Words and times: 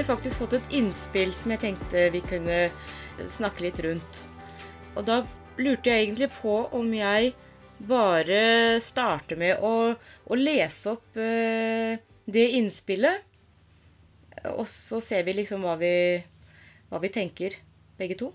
vi 0.00 0.04
faktisk 0.04 0.38
fått 0.40 0.54
et 0.56 0.72
innspill 0.78 1.32
som 1.36 1.52
jeg 1.52 1.60
tenkte 1.60 2.06
vi 2.14 2.22
kunne 2.24 2.58
snakke 3.28 3.66
litt 3.66 3.80
rundt. 3.84 4.20
Og 4.96 5.04
da 5.04 5.18
lurte 5.60 5.90
jeg 5.92 6.06
egentlig 6.06 6.30
på 6.38 6.54
om 6.76 6.88
jeg 6.96 7.34
bare 7.84 8.78
starter 8.80 9.36
med 9.40 9.60
å, 9.60 9.92
å 9.92 10.38
lese 10.38 10.94
opp 10.94 11.18
eh, 11.20 12.00
det 12.24 12.46
innspillet. 12.56 13.26
Og 14.54 14.64
så 14.72 15.02
ser 15.04 15.26
vi 15.26 15.36
liksom 15.36 15.66
hva 15.68 15.74
vi, 15.80 15.92
hva 16.88 17.00
vi 17.02 17.12
tenker, 17.12 17.58
begge 18.00 18.16
to. 18.22 18.30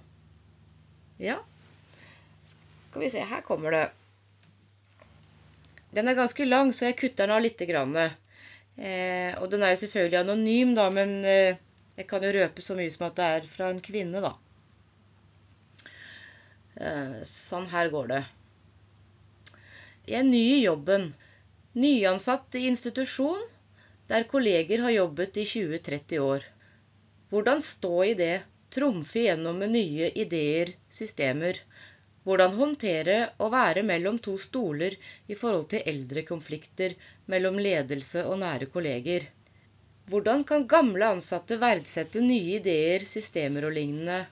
Ja. 1.17 1.39
Skal 2.45 3.07
vi 3.07 3.09
se, 3.15 3.25
her 3.25 3.41
kommer 3.47 3.73
det. 3.73 3.87
Den 5.97 6.13
er 6.13 6.19
ganske 6.21 6.45
lang, 6.45 6.75
så 6.77 6.91
jeg 6.91 6.99
kutter 7.01 7.25
den 7.25 7.39
av 7.39 7.41
lite 7.47 7.65
grann. 7.65 7.97
Eh, 8.75 9.31
og 9.39 9.47
den 9.51 9.63
er 9.63 9.73
jo 9.73 9.81
selvfølgelig 9.85 10.19
anonym, 10.19 10.73
da, 10.75 10.89
men 10.91 11.17
eh, 11.23 11.61
jeg 11.95 12.07
kan 12.09 12.23
jo 12.25 12.33
røpe 12.35 12.63
så 12.63 12.75
mye 12.75 12.91
som 12.91 13.07
at 13.07 13.19
det 13.19 13.27
er 13.37 13.47
fra 13.49 13.69
en 13.71 13.83
kvinne, 13.83 14.23
da. 14.23 14.33
Eh, 16.75 17.21
sånn 17.29 17.69
her 17.71 17.91
går 17.93 18.09
det. 18.11 18.23
Jeg 20.05 20.19
er 20.19 20.27
ny 20.27 20.43
i 20.57 20.63
jobben. 20.65 21.13
Nyansatt 21.75 22.55
i 22.59 22.67
institusjon 22.69 23.41
der 24.11 24.27
kolleger 24.29 24.83
har 24.85 24.93
jobbet 24.93 25.39
i 25.41 25.45
20-30 25.49 26.19
år. 26.21 26.43
Hvordan 27.31 27.63
stå 27.65 27.93
i 28.05 28.13
det, 28.19 28.35
trumfe 28.75 29.23
gjennom 29.25 29.57
med 29.63 29.73
nye 29.73 30.11
ideer, 30.13 30.75
systemer. 30.91 31.57
Hvordan 32.25 32.55
håndtere 32.57 33.17
å 33.37 33.51
være 33.53 33.83
mellom 33.85 34.17
to 34.27 34.33
stoler 34.41 34.95
i 35.29 35.35
forhold 35.37 35.67
til 35.73 35.83
eldre 35.85 36.23
konflikter 36.25 36.95
mellom 37.29 37.59
ledelse 37.61 38.23
og 38.25 38.39
nære 38.41 38.67
kolleger. 38.73 39.27
Hvordan 40.09 40.41
kan 40.49 40.65
gamle 40.69 41.11
ansatte 41.15 41.59
verdsette 41.61 42.21
nye 42.25 42.57
ideer, 42.59 43.05
systemer 43.05 43.67
og 43.69 43.75
lignende? 43.77 44.23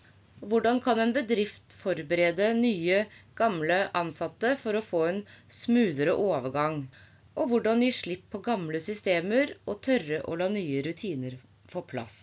Hvordan 0.41 0.81
kan 0.83 0.99
en 0.99 1.13
bedrift 1.15 1.73
forberede 1.77 2.49
nye, 2.57 3.03
gamle 3.37 3.77
ansatte 3.97 4.55
for 4.63 4.77
å 4.77 4.85
få 4.85 5.03
en 5.11 5.21
smoothere 5.61 6.17
overgang? 6.17 6.87
Og 7.37 7.49
hvordan 7.49 7.85
gi 7.85 7.91
slipp 7.95 8.25
på 8.33 8.41
gamle 8.45 8.81
systemer 8.81 9.55
og 9.65 9.81
tørre 9.85 10.21
å 10.25 10.37
la 10.41 10.49
nye 10.53 10.81
rutiner 10.85 11.37
få 11.69 11.85
plass? 11.93 12.17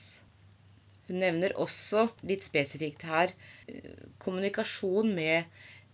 Hun 1.10 1.18
nevner 1.18 1.56
også 1.58 2.06
litt 2.22 2.44
spesifikt 2.46 3.02
her 3.10 3.32
kommunikasjon 4.22 5.10
med, 5.16 5.48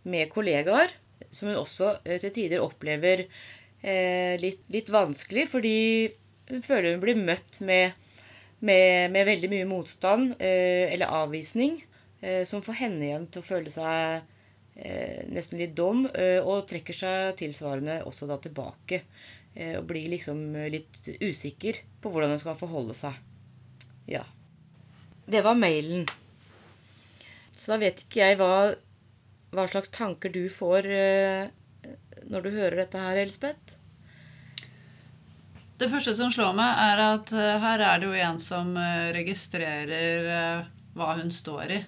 med 0.05 0.29
kollegaer, 0.33 0.93
som 1.31 1.49
hun 1.49 1.61
også 1.61 1.97
til 2.05 2.33
tider 2.35 2.65
opplever 2.65 3.25
eh, 3.25 4.37
litt, 4.41 4.65
litt, 4.73 4.91
vanskelig, 4.93 5.47
fordi 5.51 5.77
hun 6.51 6.63
føler 6.65 6.95
hun 6.95 7.03
blir 7.03 7.19
møtt 7.19 7.61
med, 7.67 7.97
med, 8.61 9.11
med 9.15 9.29
veldig 9.29 9.53
mye 9.53 9.69
motstand 9.69 10.37
eh, 10.37 10.93
eller 10.93 11.17
avvisning, 11.23 11.81
eh, 12.21 12.45
som 12.49 12.65
får 12.65 12.81
henne 12.83 13.09
igjen 13.09 13.29
til 13.31 13.45
å 13.45 13.51
føle 13.55 13.73
seg 13.73 14.33
nesten 15.33 15.57
litt 15.57 15.71
dum, 15.73 16.03
og 16.05 16.67
trekker 16.69 16.93
seg 16.93 17.39
tilsvarende 17.41 17.95
også 18.05 18.27
da 18.29 18.37
tilbake. 18.45 18.99
og 19.79 19.87
blir 19.89 20.11
liksom 20.13 20.53
litt 20.69 21.09
usikker 21.17 21.79
på 22.05 22.13
hvordan 22.13 22.35
hun 22.35 22.43
skal 22.43 22.59
forholde 22.61 22.93
seg. 22.93 23.17
Ja. 24.05 24.27
Det 25.27 25.43
var 25.43 25.59
mailen. 25.59 26.07
Så 27.57 27.73
da 27.73 27.81
vet 27.83 28.05
ikke 28.05 28.21
jeg 28.23 28.37
hva, 28.39 28.77
hva 29.51 29.65
slags 29.71 29.91
tanker 29.95 30.31
du 30.31 30.45
får 30.53 30.87
når 32.31 32.45
du 32.45 32.51
hører 32.55 32.77
dette 32.83 33.01
her, 33.01 33.19
Elspeth. 33.25 33.75
Det 35.77 35.91
første 35.93 36.15
som 36.17 36.31
slår 36.33 36.55
meg, 36.57 36.79
er 36.81 37.03
at 37.05 37.33
her 37.35 37.83
er 37.85 38.01
det 38.01 38.07
jo 38.09 38.21
en 38.27 38.39
som 38.41 38.71
registrerer 39.17 40.65
hva 40.97 41.09
hun 41.19 41.33
står 41.35 41.75
i. 41.75 41.81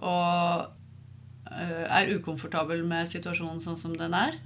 Og 0.00 0.70
er 1.50 2.14
ukomfortabel 2.14 2.84
med 2.86 3.10
situasjonen 3.12 3.60
sånn 3.64 3.78
som 3.82 3.98
den 3.98 4.14
er. 4.16 4.38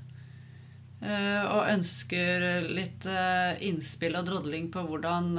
Og 1.04 1.70
ønsker 1.76 2.64
litt 2.72 3.04
innspill 3.68 4.16
og 4.18 4.26
drodling 4.30 4.70
på 4.72 4.82
hvordan 4.88 5.34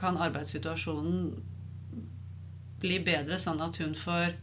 kan 0.00 0.20
arbeidssituasjonen 0.20 1.16
bli 2.80 3.00
bedre, 3.04 3.38
sånn 3.40 3.60
at 3.64 3.76
hun 3.82 3.94
får 3.98 4.36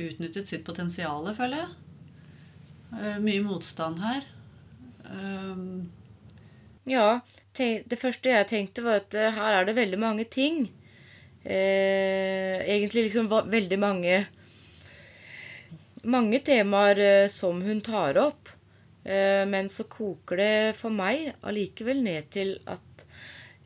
utnyttet 0.00 0.50
sitt 0.50 0.64
potensial, 0.66 1.26
føler 1.36 1.64
jeg. 1.64 1.74
Mye 3.22 3.42
motstand 3.42 4.00
her. 4.02 4.24
Um, 5.04 5.90
ja. 6.88 7.20
Det 7.54 7.98
første 8.00 8.32
jeg 8.32 8.48
tenkte, 8.50 8.82
var 8.82 9.02
at 9.02 9.14
her 9.14 9.60
er 9.60 9.68
det 9.68 9.76
veldig 9.76 10.00
mange 10.02 10.24
ting. 10.30 10.64
Eh, 11.44 12.64
egentlig 12.64 13.10
liksom 13.10 13.28
veldig 13.28 13.76
mange 13.76 14.22
Mange 16.08 16.38
temaer 16.44 16.98
eh, 17.00 17.28
som 17.32 17.60
hun 17.64 17.80
tar 17.84 18.16
opp. 18.20 18.48
Eh, 19.04 19.44
men 19.48 19.68
så 19.72 19.84
koker 19.88 20.40
det 20.40 20.76
for 20.76 20.92
meg 20.92 21.30
allikevel 21.44 22.02
ned 22.04 22.28
til 22.32 22.54
at 22.68 23.04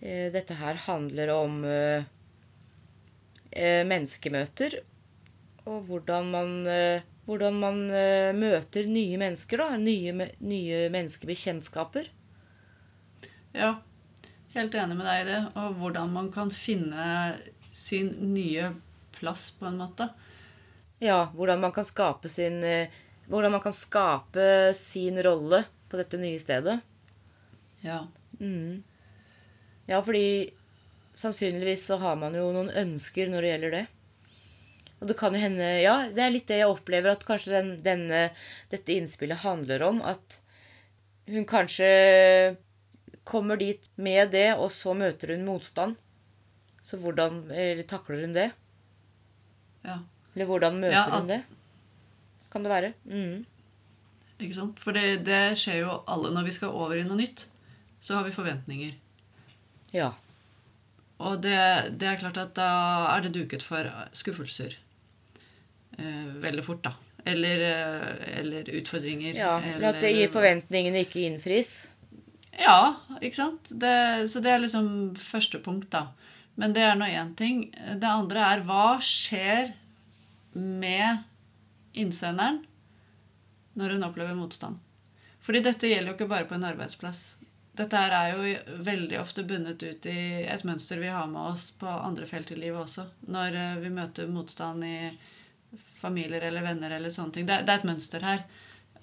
eh, 0.01 0.31
dette 0.35 0.55
her 0.59 0.79
handler 0.85 1.33
om 1.35 1.65
eh, 1.67 1.99
eh, 1.99 2.07
menneskemøter. 3.57 4.81
Og 5.69 5.83
hvordan 5.89 6.29
man 6.33 6.53
hvordan 7.29 7.59
man 7.61 7.81
uh, 7.93 8.33
møter 8.33 8.89
nye 8.89 9.19
mennesker, 9.21 9.61
da. 9.61 9.77
Nye, 9.77 10.31
nye 10.41 10.87
menneskebekjentskaper. 10.95 12.09
Ja, 13.53 13.75
helt 14.55 14.77
enig 14.81 14.97
med 14.97 15.05
deg 15.05 15.21
i 15.21 15.27
det. 15.29 15.41
Og 15.61 15.77
hvordan 15.83 16.15
man 16.15 16.31
kan 16.33 16.53
finne 16.55 17.37
sin 17.77 18.15
nye 18.33 18.71
plass, 19.19 19.51
på 19.59 19.69
en 19.69 19.77
måte. 19.83 20.09
Ja, 21.05 21.27
hvordan 21.37 21.61
man 21.63 21.75
kan 21.77 21.87
skape 21.87 22.31
sin 22.33 22.63
Hvordan 23.29 23.53
man 23.53 23.61
kan 23.63 23.75
skape 23.77 24.73
sin 24.75 25.21
rolle 25.23 25.61
på 25.91 25.99
dette 26.01 26.17
nye 26.17 26.41
stedet. 26.41 26.79
Ja. 27.85 28.07
Mm. 28.41 28.81
Ja, 29.85 30.01
fordi 30.01 30.49
sannsynligvis 31.19 31.87
så 31.91 31.99
har 32.01 32.19
man 32.21 32.37
jo 32.39 32.49
noen 32.55 32.71
ønsker 32.71 33.31
når 33.31 33.45
det 33.45 33.53
gjelder 33.53 33.75
det. 33.75 33.85
Og 34.99 35.11
det 35.11 35.17
kan 35.19 35.35
jo 35.35 35.43
hende 35.43 35.67
Ja, 35.83 35.97
det 36.11 36.23
er 36.25 36.35
litt 36.35 36.49
det 36.51 36.61
jeg 36.61 36.71
opplever, 36.71 37.13
at 37.13 37.27
kanskje 37.27 37.55
den, 37.55 37.75
denne, 37.85 38.29
dette 38.73 38.95
innspillet 38.95 39.45
handler 39.45 39.85
om. 39.87 40.01
At 40.03 40.41
hun 41.29 41.47
kanskje 41.49 42.57
kommer 43.29 43.61
dit 43.61 43.85
med 44.01 44.33
det, 44.33 44.53
og 44.57 44.73
så 44.75 44.95
møter 44.97 45.35
hun 45.35 45.47
motstand. 45.47 45.99
Så 46.87 46.99
hvordan 47.03 47.45
eller, 47.53 47.85
takler 47.87 48.25
hun 48.25 48.35
det? 48.35 48.49
Ja. 49.85 50.01
Eller 50.35 50.49
hvordan 50.49 50.81
møter 50.81 50.97
ja, 50.97 51.05
at... 51.05 51.19
hun 51.21 51.31
det? 51.31 51.43
Kan 52.49 52.65
det 52.65 52.73
være. 52.73 52.95
Mm. 53.05 53.45
Ikke 54.39 54.57
sant? 54.57 54.81
For 54.81 54.97
det, 54.97 55.21
det 55.27 55.59
skjer 55.61 55.83
jo 55.83 55.99
alle 56.09 56.33
når 56.33 56.49
vi 56.49 56.55
skal 56.57 56.73
over 56.73 56.97
i 56.97 57.05
noe 57.07 57.19
nytt. 57.21 57.45
Så 58.01 58.17
har 58.17 58.25
vi 58.25 58.35
forventninger. 58.35 58.95
Ja. 59.93 60.13
Og 61.19 61.41
det, 61.43 61.59
det, 61.99 62.07
er 62.07 62.21
klart 62.21 62.39
at 62.39 62.55
da 62.55 62.71
er 63.17 63.25
det 63.25 63.35
duket 63.35 63.65
for 63.67 63.89
skuffelser 64.15 64.77
eh, 65.99 66.29
veldig 66.45 66.65
fort, 66.67 66.85
da. 66.87 66.95
Eller, 67.27 67.65
eh, 67.67 68.39
eller 68.39 68.71
utfordringer. 68.79 69.35
Ja, 69.35 69.57
Eller 69.59 69.91
at 69.91 70.03
det 70.05 70.13
gir 70.15 70.31
forventningene 70.31 71.03
ikke 71.03 71.25
innfris. 71.27 71.73
Ja, 72.59 72.99
ikke 73.19 73.39
sant. 73.39 73.71
Det, 73.71 74.29
så 74.31 74.43
det 74.43 74.55
er 74.55 74.63
liksom 74.63 74.89
første 75.19 75.61
punkt, 75.63 75.91
da. 75.95 76.09
Men 76.59 76.75
det 76.75 76.83
er 76.87 76.97
nå 76.99 77.07
én 77.11 77.35
ting. 77.39 77.69
Det 77.75 78.09
andre 78.09 78.47
er 78.55 78.65
hva 78.67 78.99
skjer 79.03 79.73
med 80.55 81.25
innsenderen 81.99 82.65
når 83.79 83.95
hun 83.95 84.07
opplever 84.07 84.39
motstand? 84.39 84.79
Fordi 85.47 85.63
dette 85.65 85.91
gjelder 85.91 86.13
jo 86.13 86.17
ikke 86.19 86.31
bare 86.31 86.49
på 86.51 86.57
en 86.59 86.67
arbeidsplass. 86.67 87.21
Dette 87.79 87.99
er 88.03 88.33
jo 88.35 88.77
veldig 88.83 89.19
ofte 89.21 89.45
bundet 89.47 89.83
ut 89.87 90.07
i 90.11 90.21
et 90.51 90.65
mønster 90.67 90.99
vi 90.99 91.11
har 91.15 91.29
med 91.31 91.53
oss 91.53 91.69
på 91.79 91.87
andre 91.87 92.27
felt 92.27 92.51
i 92.51 92.59
livet 92.59 92.81
også. 92.81 93.05
Når 93.31 93.59
eh, 93.59 93.75
vi 93.85 93.93
møter 93.95 94.31
motstand 94.33 94.87
i 94.87 94.97
familier 96.01 96.49
eller 96.49 96.65
venner 96.67 96.97
eller 96.97 97.13
sånne 97.15 97.37
ting. 97.37 97.47
Det, 97.47 97.61
er 97.63 97.79
et 97.79 97.87
mønster 97.87 98.25
her. 98.27 98.43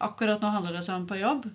Akkurat 0.03 0.43
nå 0.43 0.51
handler 0.51 0.75
det 0.75 0.83
sånn 0.87 1.07
på 1.07 1.21
jobb. 1.21 1.47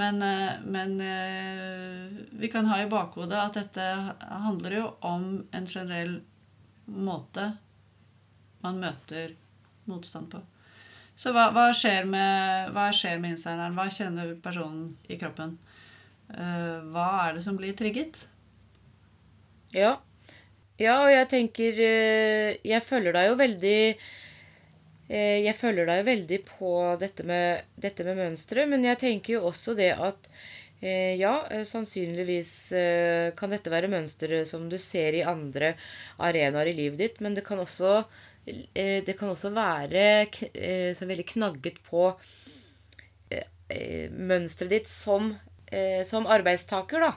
Men, 0.00 0.22
eh, 0.24 0.62
men, 0.64 0.96
eh, 1.04 2.24
vi 2.40 2.48
kan 2.52 2.66
ha 2.72 2.80
i 2.80 2.88
bakhodet 2.90 3.42
at 3.42 3.60
dette 3.60 3.90
handler 4.46 4.78
jo 4.78 4.88
om 5.04 5.28
en 5.52 5.68
generell 5.68 6.16
måte 6.86 7.50
man 8.64 8.80
møter 8.80 9.36
motstand 9.84 10.32
på. 10.32 10.40
Så 11.16 11.30
hva, 11.36 11.50
hva 11.54 11.68
skjer 11.76 12.08
med, 12.10 12.72
hva 12.74 12.88
skjer 12.96 13.20
med 13.20 13.36
insideren? 13.36 13.76
Hva 13.76 13.86
kjenner 13.92 14.32
personen 14.42 14.94
i 15.06 15.20
kroppen? 15.20 15.58
Eh, 16.32 16.80
hva 16.94 17.08
er 17.26 17.36
det 17.36 17.44
som 17.44 17.58
blir 17.60 17.76
trigget? 17.76 18.22
Ja. 19.74 19.98
Ja, 20.80 21.04
og 21.04 21.10
jeg 21.12 21.28
tenker 21.30 21.76
Jeg 21.78 22.82
følger 22.82 23.14
deg 23.14 23.28
jo 23.28 23.34
veldig 23.38 23.78
Eh, 25.04 25.44
jeg 25.44 25.52
følger 25.52 25.84
deg 25.84 26.06
veldig 26.06 26.36
på 26.48 26.70
dette 26.96 27.26
med, 27.28 27.66
dette 27.76 28.06
med 28.06 28.16
mønsteret, 28.16 28.70
men 28.70 28.86
jeg 28.88 28.96
tenker 29.02 29.34
jo 29.34 29.42
også 29.50 29.74
det 29.76 29.90
at 30.00 30.30
Eh, 30.84 31.14
ja, 31.16 31.46
eh, 31.50 31.62
sannsynligvis 31.64 32.72
eh, 32.76 33.30
kan 33.38 33.52
dette 33.54 33.70
være 33.72 33.88
mønstre 33.88 34.42
som 34.44 34.66
du 34.68 34.76
ser 34.76 35.16
i 35.16 35.22
andre 35.24 35.70
arenaer 36.20 36.68
i 36.68 36.74
livet 36.76 37.00
ditt, 37.00 37.20
men 37.24 37.32
det 37.32 37.44
kan 37.46 37.62
også, 37.62 38.02
eh, 38.44 38.98
det 39.06 39.14
kan 39.16 39.30
også 39.32 39.54
være 39.54 40.02
eh, 40.26 40.90
så 40.92 41.08
veldig 41.08 41.24
knagget 41.30 41.78
på 41.86 42.02
eh, 43.30 43.46
eh, 43.72 44.12
mønsteret 44.12 44.74
ditt 44.74 44.92
som, 44.92 45.32
eh, 45.72 46.02
som 46.06 46.26
arbeidstaker, 46.26 47.00
da. 47.00 47.12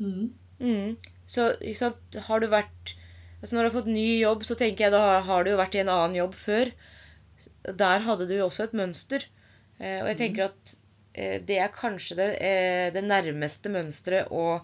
Mm. 0.00 0.30
Mm. 0.60 0.96
Så 1.28 1.52
sant, 1.78 2.18
har 2.28 2.40
du 2.40 2.48
vært 2.52 2.96
altså 3.40 3.56
Når 3.56 3.62
du 3.62 3.68
har 3.70 3.74
fått 3.78 3.86
ny 3.88 4.08
jobb, 4.20 4.42
så 4.44 4.54
tenker 4.58 4.84
jeg 4.84 4.92
da 4.92 5.20
har- 5.24 5.44
du 5.44 5.50
jo 5.50 5.56
vært 5.56 5.74
i 5.74 5.80
en 5.80 5.88
annen 5.88 6.16
jobb 6.18 6.34
før. 6.36 6.72
Der 7.64 8.00
hadde 8.04 8.26
du 8.28 8.34
jo 8.36 8.48
også 8.50 8.64
et 8.64 8.74
mønster. 8.76 9.24
Eh, 9.80 10.02
og 10.02 10.08
jeg 10.10 10.18
tenker 10.18 10.44
at 10.50 10.74
eh, 11.14 11.38
det 11.40 11.56
er 11.56 11.72
kanskje 11.72 12.16
det, 12.18 12.28
eh, 12.44 12.90
det 12.92 13.02
nærmeste 13.02 13.72
mønsteret 13.72 14.28
å, 14.30 14.60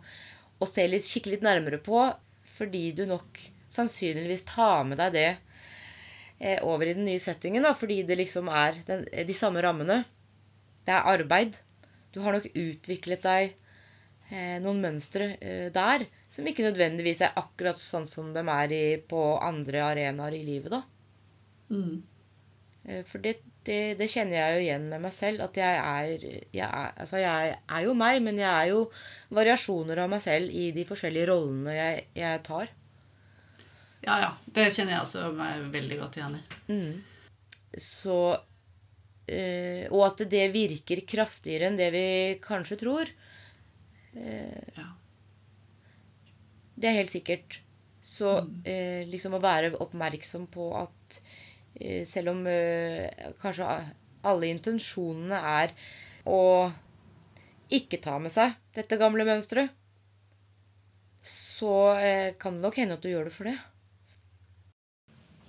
å 0.60 0.68
se 0.68 0.84
litt, 0.86 1.08
kikke 1.08 1.32
litt 1.32 1.46
nærmere 1.46 1.80
på, 1.80 2.02
fordi 2.44 2.92
du 2.92 3.06
nok 3.08 3.40
sannsynligvis 3.72 4.44
tar 4.44 4.84
med 4.84 4.98
deg 5.00 5.12
det 5.16 5.36
eh, 6.40 6.60
over 6.62 6.86
i 6.86 6.94
den 6.96 7.06
nye 7.08 7.22
settingen, 7.22 7.64
da, 7.64 7.72
fordi 7.72 8.02
det 8.06 8.18
liksom 8.20 8.48
er 8.52 8.82
den, 8.86 9.06
de 9.08 9.36
samme 9.36 9.62
rammene. 9.64 10.02
Det 10.86 10.92
er 10.94 11.08
arbeid. 11.16 11.56
Du 12.16 12.22
har 12.24 12.32
nok 12.32 12.46
utviklet 12.48 13.24
deg 13.26 13.50
eh, 14.32 14.56
noen 14.64 14.80
mønstre 14.80 15.34
eh, 15.36 15.66
der 15.72 16.06
som 16.32 16.46
ikke 16.48 16.64
nødvendigvis 16.64 17.20
er 17.26 17.36
akkurat 17.36 17.80
sånn 17.82 18.06
som 18.08 18.30
de 18.32 18.40
er 18.40 18.72
i, 18.72 18.84
på 19.04 19.20
andre 19.36 19.82
arenaer 19.84 20.36
i 20.38 20.44
livet, 20.46 20.72
da. 20.72 20.80
Mm. 21.68 22.00
Eh, 22.88 23.02
For 23.04 23.20
det, 23.20 23.36
det, 23.68 23.98
det 24.00 24.08
kjenner 24.08 24.38
jeg 24.38 24.56
jo 24.56 24.64
igjen 24.64 24.88
med 24.94 25.04
meg 25.04 25.12
selv, 25.12 25.44
at 25.44 25.60
jeg 25.60 25.76
er, 25.82 26.26
jeg 26.56 26.64
er 26.64 26.96
Altså, 26.96 27.20
jeg 27.20 27.54
er 27.58 27.84
jo 27.84 27.94
meg, 28.00 28.22
men 28.24 28.40
jeg 28.40 28.48
er 28.48 28.72
jo 28.72 28.82
variasjoner 29.36 30.00
av 30.06 30.10
meg 30.16 30.24
selv 30.24 30.56
i 30.56 30.70
de 30.72 30.88
forskjellige 30.88 31.28
rollene 31.34 31.76
jeg, 31.76 32.08
jeg 32.16 32.42
tar. 32.48 32.72
Ja, 34.06 34.16
ja. 34.22 34.32
Det 34.56 34.70
kjenner 34.72 34.96
jeg 34.96 35.04
også 35.04 35.30
meg 35.36 35.68
veldig 35.74 36.00
godt 36.00 36.16
igjen 36.20 36.38
i. 36.38 36.44
Mm. 36.70 37.80
Så 37.82 38.18
eh, 39.28 39.86
Og 39.90 40.02
at 40.08 40.24
det 40.32 40.44
virker 40.54 41.02
kraftigere 41.08 41.70
enn 41.70 41.78
det 41.80 41.90
vi 41.94 42.06
kanskje 42.44 42.80
tror. 42.84 43.12
Eh, 44.14 44.62
Ja. 44.76 44.86
Det 46.76 46.88
er 46.90 46.96
helt 46.98 47.12
sikkert. 47.12 47.60
Så 48.06 48.30
eh, 48.68 49.02
liksom 49.10 49.34
å 49.36 49.42
være 49.42 49.72
oppmerksom 49.82 50.46
på 50.52 50.68
at 50.78 51.18
eh, 51.80 52.04
selv 52.06 52.34
om 52.34 52.44
eh, 52.50 53.32
kanskje 53.42 53.66
alle 54.26 54.50
intensjonene 54.52 55.40
er 55.62 55.74
å 56.26 56.40
ikke 57.78 58.00
ta 58.06 58.16
med 58.22 58.32
seg 58.34 58.54
dette 58.78 58.98
gamle 59.00 59.26
mønsteret, 59.28 59.70
så 61.22 61.72
eh, 61.98 62.34
kan 62.38 62.54
det 62.56 62.62
nok 62.66 62.76
hende 62.80 62.96
at 62.96 63.02
du 63.04 63.10
gjør 63.10 63.28
det 63.28 63.34
for 63.36 63.50
det. 63.50 63.56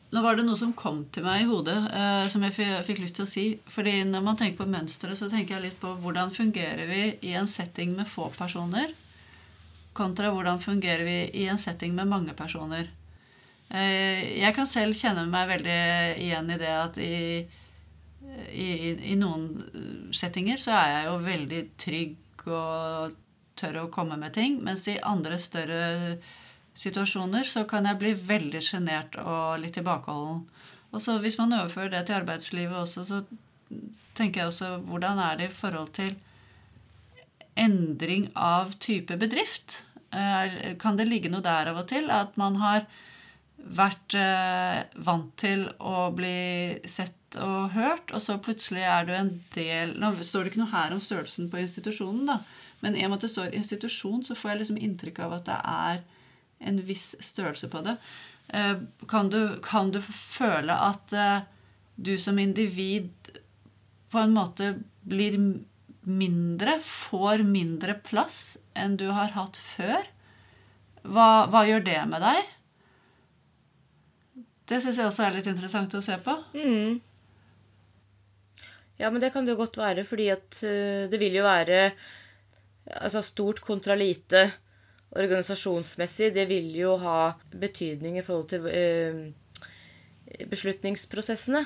Nå 0.09 0.21
var 0.23 0.37
det 0.37 0.45
noe 0.47 0.55
som 0.55 0.71
kom 0.77 1.01
til 1.11 1.25
meg 1.25 1.41
i 1.43 1.47
hodet, 1.49 1.75
eh, 1.91 2.27
som 2.31 2.43
jeg 2.45 2.55
fikk 2.87 3.01
lyst 3.03 3.17
til 3.17 3.25
å 3.25 3.31
si. 3.31 3.45
Fordi 3.73 3.97
når 4.07 4.23
man 4.23 4.37
tenker 4.39 4.61
på 4.61 4.69
mønstre, 4.71 5.17
så 5.19 5.27
tenker 5.31 5.57
jeg 5.57 5.65
litt 5.65 5.81
på 5.81 5.91
hvordan 6.03 6.31
fungerer 6.35 6.87
vi 6.87 7.01
i 7.27 7.33
en 7.35 7.49
setting 7.51 7.91
med 7.97 8.07
få 8.11 8.29
personer, 8.37 8.93
kontra 9.97 10.31
hvordan 10.31 10.61
fungerer 10.63 11.03
vi 11.03 11.17
i 11.43 11.47
en 11.51 11.59
setting 11.59 11.95
med 11.97 12.07
mange 12.07 12.37
personer. 12.39 12.87
Eh, 13.67 14.39
jeg 14.39 14.55
kan 14.55 14.69
selv 14.71 14.95
kjenne 14.95 15.27
meg 15.27 15.51
veldig 15.51 15.79
igjen 16.23 16.55
i 16.55 16.59
det 16.61 16.71
at 16.71 16.99
i, 17.03 17.17
i, 18.47 18.69
i 19.11 19.15
noen 19.19 20.11
settinger 20.15 20.61
så 20.61 20.71
er 20.77 20.93
jeg 20.93 21.07
jo 21.09 21.17
veldig 21.25 21.63
trygg 21.83 22.47
og 22.47 23.17
tør 23.59 23.81
å 23.81 23.89
komme 23.91 24.15
med 24.21 24.37
ting, 24.37 24.61
mens 24.63 24.87
i 24.87 25.01
andre 25.03 25.39
større 25.41 25.81
situasjoner 26.77 27.47
så 27.47 27.63
kan 27.69 27.87
jeg 27.89 27.99
bli 28.01 28.13
veldig 28.29 28.61
sjenert 28.65 29.17
og 29.23 29.57
litt 29.63 29.75
tilbakeholden. 29.77 30.43
Og 30.93 31.03
så 31.03 31.17
hvis 31.23 31.37
man 31.39 31.55
overfører 31.57 31.93
det 31.95 32.05
til 32.07 32.19
arbeidslivet 32.19 32.77
også, 32.83 33.03
så 33.09 33.21
tenker 34.17 34.41
jeg 34.43 34.51
også 34.51 34.69
hvordan 34.87 35.19
er 35.21 35.39
det 35.41 35.49
i 35.49 35.57
forhold 35.57 35.91
til 35.97 36.15
endring 37.57 38.29
av 38.37 38.75
type 38.83 39.17
bedrift? 39.19 39.81
Eh, 40.13 40.75
Kan 40.79 40.97
det 40.99 41.09
ligge 41.09 41.31
noe 41.33 41.43
der 41.45 41.71
av 41.73 41.81
og 41.81 41.89
til? 41.89 42.09
At 42.13 42.37
man 42.39 42.59
har 42.61 42.85
vært 43.57 44.13
eh, 44.15 44.83
vant 45.03 45.31
til 45.41 45.65
å 45.81 46.09
bli 46.15 46.77
sett 46.87 47.13
og 47.43 47.73
hørt, 47.73 48.13
og 48.15 48.21
så 48.23 48.37
plutselig 48.39 48.85
er 48.87 49.07
du 49.07 49.11
en 49.13 49.33
del 49.53 49.91
Nå 49.99 50.13
står 50.23 50.45
det 50.45 50.53
ikke 50.53 50.61
noe 50.61 50.71
her 50.71 50.93
om 50.95 51.01
størrelsen 51.03 51.49
på 51.51 51.59
institusjonen, 51.59 52.29
da, 52.29 52.37
men 52.85 52.95
i 52.95 53.03
og 53.03 53.11
med 53.11 53.17
at 53.19 53.25
det 53.25 53.33
står 53.33 53.57
institusjon, 53.57 54.23
så 54.23 54.37
får 54.37 54.53
jeg 54.53 54.61
liksom 54.61 54.79
inntrykk 54.87 55.19
av 55.25 55.35
at 55.39 55.49
det 55.49 55.57
er 55.73 55.99
en 56.59 56.81
viss 56.87 57.13
størrelse 57.23 57.69
på 57.71 57.83
det. 57.85 57.97
Eh, 58.53 58.77
Kan 59.07 59.29
du, 59.33 59.59
kan 59.63 59.91
du 59.91 60.01
føle 60.07 60.73
at 60.73 61.13
eh, 61.13 61.41
du 61.95 62.17
som 62.21 62.39
individ 62.39 63.11
på 64.11 64.21
en 64.21 64.35
måte 64.35 64.75
blir 65.07 65.37
mindre, 66.07 66.77
får 66.83 67.43
mindre 67.43 67.97
plass 68.07 68.57
enn 68.77 68.95
du 68.99 69.09
har 69.11 69.33
hatt 69.35 69.59
før? 69.75 70.05
Hva, 71.07 71.47
hva 71.51 71.65
gjør 71.67 71.83
det 71.87 71.99
med 72.11 72.23
deg? 72.23 72.53
Det 74.67 74.81
syns 74.83 74.97
jeg 74.99 75.07
også 75.07 75.23
er 75.27 75.37
litt 75.37 75.47
interessant 75.47 75.93
å 75.95 76.03
se 76.03 76.17
på. 76.23 76.33
Mm. 76.55 76.97
Ja, 78.97 79.11
men 79.11 79.21
det 79.21 79.29
kan 79.33 79.45
det 79.45 79.53
jo 79.53 79.61
godt 79.61 79.77
være, 79.79 80.03
fordi 80.07 80.29
at 80.33 80.59
eh, 80.65 81.05
det 81.11 81.19
vil 81.21 81.37
jo 81.39 81.45
være 81.47 81.91
Altså 82.87 83.19
stort 83.19 83.59
kontra 83.59 83.97
lite 83.99 84.45
organisasjonsmessig. 85.15 86.33
Det 86.35 86.47
vil 86.49 86.71
jo 86.75 86.95
ha 87.01 87.33
betydning 87.51 88.17
i 88.19 88.25
forhold 88.25 88.49
til 88.51 88.67
eh, 88.71 89.21
beslutningsprosessene. 90.51 91.65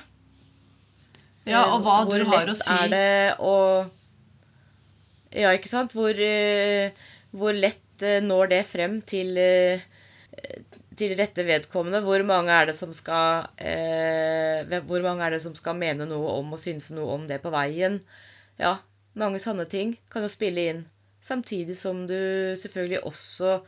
Ja, 1.49 1.63
og 1.73 1.81
hva 1.85 2.01
Eh, 2.01 2.05
Hvor 2.05 2.19
du 2.21 2.25
har 2.29 2.43
å 2.43 2.51
lett 2.51 2.61
si. 2.61 2.69
er 2.69 2.87
det 2.89 3.37
å 3.41 3.55
Ja, 5.31 5.53
ikke 5.55 5.69
sant? 5.71 5.93
Hvor, 5.95 6.11
eh, 6.11 6.91
hvor 7.31 7.53
lett 7.53 7.79
når 8.01 8.49
det 8.49 8.65
frem 8.65 9.01
til 9.05 9.37
til 10.97 11.13
rette 11.17 11.43
vedkommende. 11.45 12.01
Hvor 12.03 12.23
mange 12.25 12.51
er 12.51 12.65
det 12.69 12.75
som 12.77 12.91
skal 12.93 13.47
eh, 13.57 14.65
Hvor 14.85 15.01
mange 15.05 15.23
er 15.25 15.31
det 15.35 15.41
som 15.41 15.53
skal 15.55 15.75
mene 15.77 16.05
noe 16.09 16.37
om 16.39 16.53
og 16.53 16.59
synes 16.59 16.89
noe 16.91 17.13
om 17.15 17.27
det 17.27 17.41
på 17.41 17.51
veien? 17.53 17.99
Ja, 18.59 18.77
mange 19.15 19.39
sånne 19.39 19.65
ting 19.69 19.95
kan 20.11 20.21
jo 20.25 20.29
spille 20.31 20.65
inn. 20.73 20.81
Samtidig 21.21 21.77
som 21.77 22.05
du 22.09 22.17
selvfølgelig 22.57 23.03
også 23.05 23.59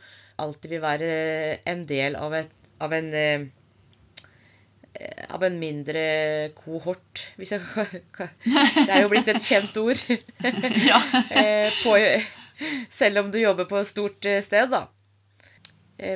alltid 0.42 0.72
vil 0.74 0.82
være 0.82 1.10
en 1.70 1.84
del 1.86 2.16
av, 2.18 2.34
et, 2.34 2.50
av 2.82 2.94
en 2.96 3.12
eh, 3.14 3.44
av 5.34 5.42
en 5.46 5.58
mindre 5.58 6.02
kohort, 6.58 7.22
hvis 7.38 7.54
jeg 7.54 7.62
Det 8.44 8.88
er 8.88 9.02
jo 9.02 9.10
blitt 9.12 9.30
et 9.30 9.42
kjent 9.42 9.78
ord. 9.82 10.02
Ja. 10.90 11.00
Eh, 11.30 11.70
på, 11.82 11.94
selv 12.90 13.24
om 13.24 13.32
du 13.34 13.40
jobber 13.40 13.70
på 13.70 13.80
et 13.80 13.90
stort 13.90 14.26
eh, 14.30 14.42
sted, 14.44 14.70
da. 14.74 14.86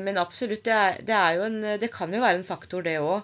Men 0.03 0.19
absolutt, 0.19 0.65
det, 0.67 0.75
er, 0.75 0.97
det, 1.07 1.15
er 1.15 1.43
en, 1.47 1.61
det 1.79 1.89
kan 1.95 2.11
jo 2.13 2.19
være 2.21 2.41
en 2.41 2.47
faktor, 2.47 2.83
det 2.83 2.97
òg. 2.99 3.23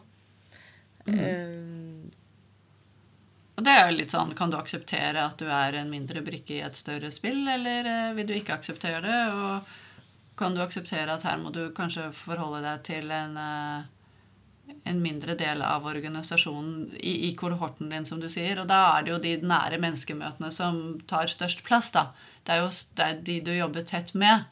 Og 3.55 3.63
det 3.63 3.71
er 3.71 3.87
jo 3.87 3.97
litt 4.01 4.15
sånn, 4.15 4.35
Kan 4.35 4.51
du 4.51 4.59
akseptere 4.59 5.23
at 5.23 5.39
du 5.39 5.47
er 5.47 5.79
en 5.79 5.91
mindre 5.91 6.23
brikke 6.27 6.57
i 6.57 6.63
et 6.67 6.79
større 6.79 7.11
spill, 7.15 7.47
eller 7.49 7.87
eh, 7.91 8.13
vil 8.19 8.27
du 8.29 8.35
ikke 8.37 8.57
akseptere 8.59 9.03
det? 9.05 9.21
Og 9.31 10.39
kan 10.39 10.57
du 10.57 10.63
akseptere 10.65 11.15
at 11.15 11.27
her 11.27 11.39
må 11.39 11.53
du 11.55 11.69
kanskje 11.77 12.09
forholde 12.25 12.65
deg 12.65 12.83
til 12.89 13.13
en, 13.15 13.37
eh, 13.39 14.73
en 14.91 15.03
mindre 15.03 15.37
del 15.39 15.63
av 15.63 15.87
organisasjonen 15.87 16.97
i, 16.99 17.15
i 17.29 17.35
kohorten 17.39 17.95
din, 17.95 18.09
som 18.09 18.23
du 18.23 18.27
sier? 18.33 18.59
Og 18.59 18.67
da 18.71 18.81
er 18.97 19.07
det 19.07 19.15
jo 19.15 19.21
de 19.23 19.37
nære 19.47 19.79
menneskemøtene 19.85 20.51
som 20.55 20.81
tar 21.11 21.31
størst 21.31 21.63
plass, 21.69 21.93
da. 21.95 22.09
Det 22.43 22.57
er 22.57 22.65
jo 22.65 22.73
det 22.99 23.07
er 23.07 23.23
de 23.29 23.39
du 23.47 23.53
jobber 23.55 23.87
tett 23.87 24.11
med, 24.19 24.49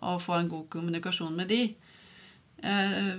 og 0.00 0.22
få 0.24 0.38
en 0.38 0.48
god 0.48 0.70
kommunikasjon 0.72 1.36
med 1.36 1.52
de. 1.52 1.62
Eh, 2.64 3.12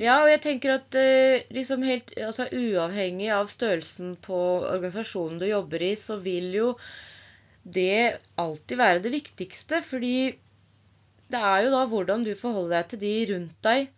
Ja, 0.00 0.22
og 0.22 0.30
jeg 0.30 0.40
tenker 0.44 0.76
at 0.78 0.96
eh, 0.96 1.44
liksom 1.52 1.82
helt 1.84 2.12
altså, 2.16 2.46
uavhengig 2.48 3.28
av 3.34 3.50
størrelsen 3.52 4.14
på 4.24 4.36
organisasjonen 4.64 5.40
du 5.42 5.46
jobber 5.50 5.84
i, 5.84 5.92
så 6.00 6.16
vil 6.22 6.48
jo 6.56 6.68
det 7.62 8.18
alltid 8.40 8.80
være 8.80 9.02
det 9.04 9.12
viktigste. 9.12 9.82
Fordi 9.84 10.32
det 11.32 11.40
er 11.40 11.66
jo 11.66 11.74
da 11.74 11.82
hvordan 11.90 12.24
du 12.24 12.32
forholder 12.38 12.78
deg 12.78 12.88
til 12.92 13.02
de 13.02 13.14
rundt 13.34 13.68
deg, 13.68 13.90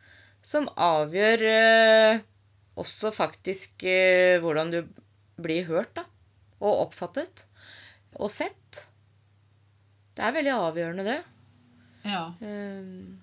som 0.45 0.67
avgjør 0.75 1.47
eh, 1.51 2.25
også 2.81 3.15
faktisk 3.15 3.87
eh, 3.87 4.41
hvordan 4.43 4.75
du 4.75 4.81
blir 5.41 5.69
hørt, 5.71 5.95
da. 5.97 6.05
Og 6.65 6.89
oppfattet. 6.89 7.47
Og 8.19 8.31
sett. 8.31 8.83
Det 10.15 10.23
er 10.23 10.35
veldig 10.35 10.53
avgjørende, 10.55 11.07
det. 11.07 11.21
ja. 12.07 12.27
Um, 12.39 13.23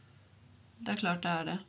Det 0.82 0.96
er 0.96 1.00
klart 1.00 1.22
det 1.24 1.32
er 1.32 1.46
det. 1.48 1.60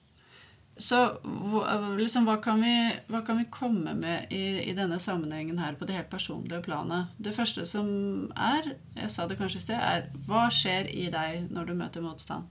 Så 0.82 0.98
hva- 1.22 1.76
liksom, 1.98 2.24
hva, 2.26 2.34
kan 2.42 2.58
vi, 2.64 2.72
hva 3.12 3.20
kan 3.26 3.38
vi 3.38 3.44
komme 3.54 3.92
med 3.94 4.32
i, 4.34 4.40
i 4.66 4.72
denne 4.74 4.96
sammenhengen 5.02 5.60
her 5.62 5.76
på 5.78 5.86
det 5.86 5.94
helt 5.94 6.10
personlige 6.10 6.62
planet? 6.66 7.12
Det 7.22 7.34
første 7.36 7.62
som 7.70 7.86
er, 8.34 8.72
jeg 8.96 9.12
sa 9.14 9.28
det 9.30 9.36
kanskje 9.38 9.60
i 9.60 9.64
sted, 9.68 9.78
er 9.78 10.08
hva 10.26 10.48
skjer 10.50 10.90
i 10.90 11.06
deg 11.14 11.46
når 11.54 11.70
du 11.70 11.74
møter 11.78 12.02
motstand? 12.02 12.50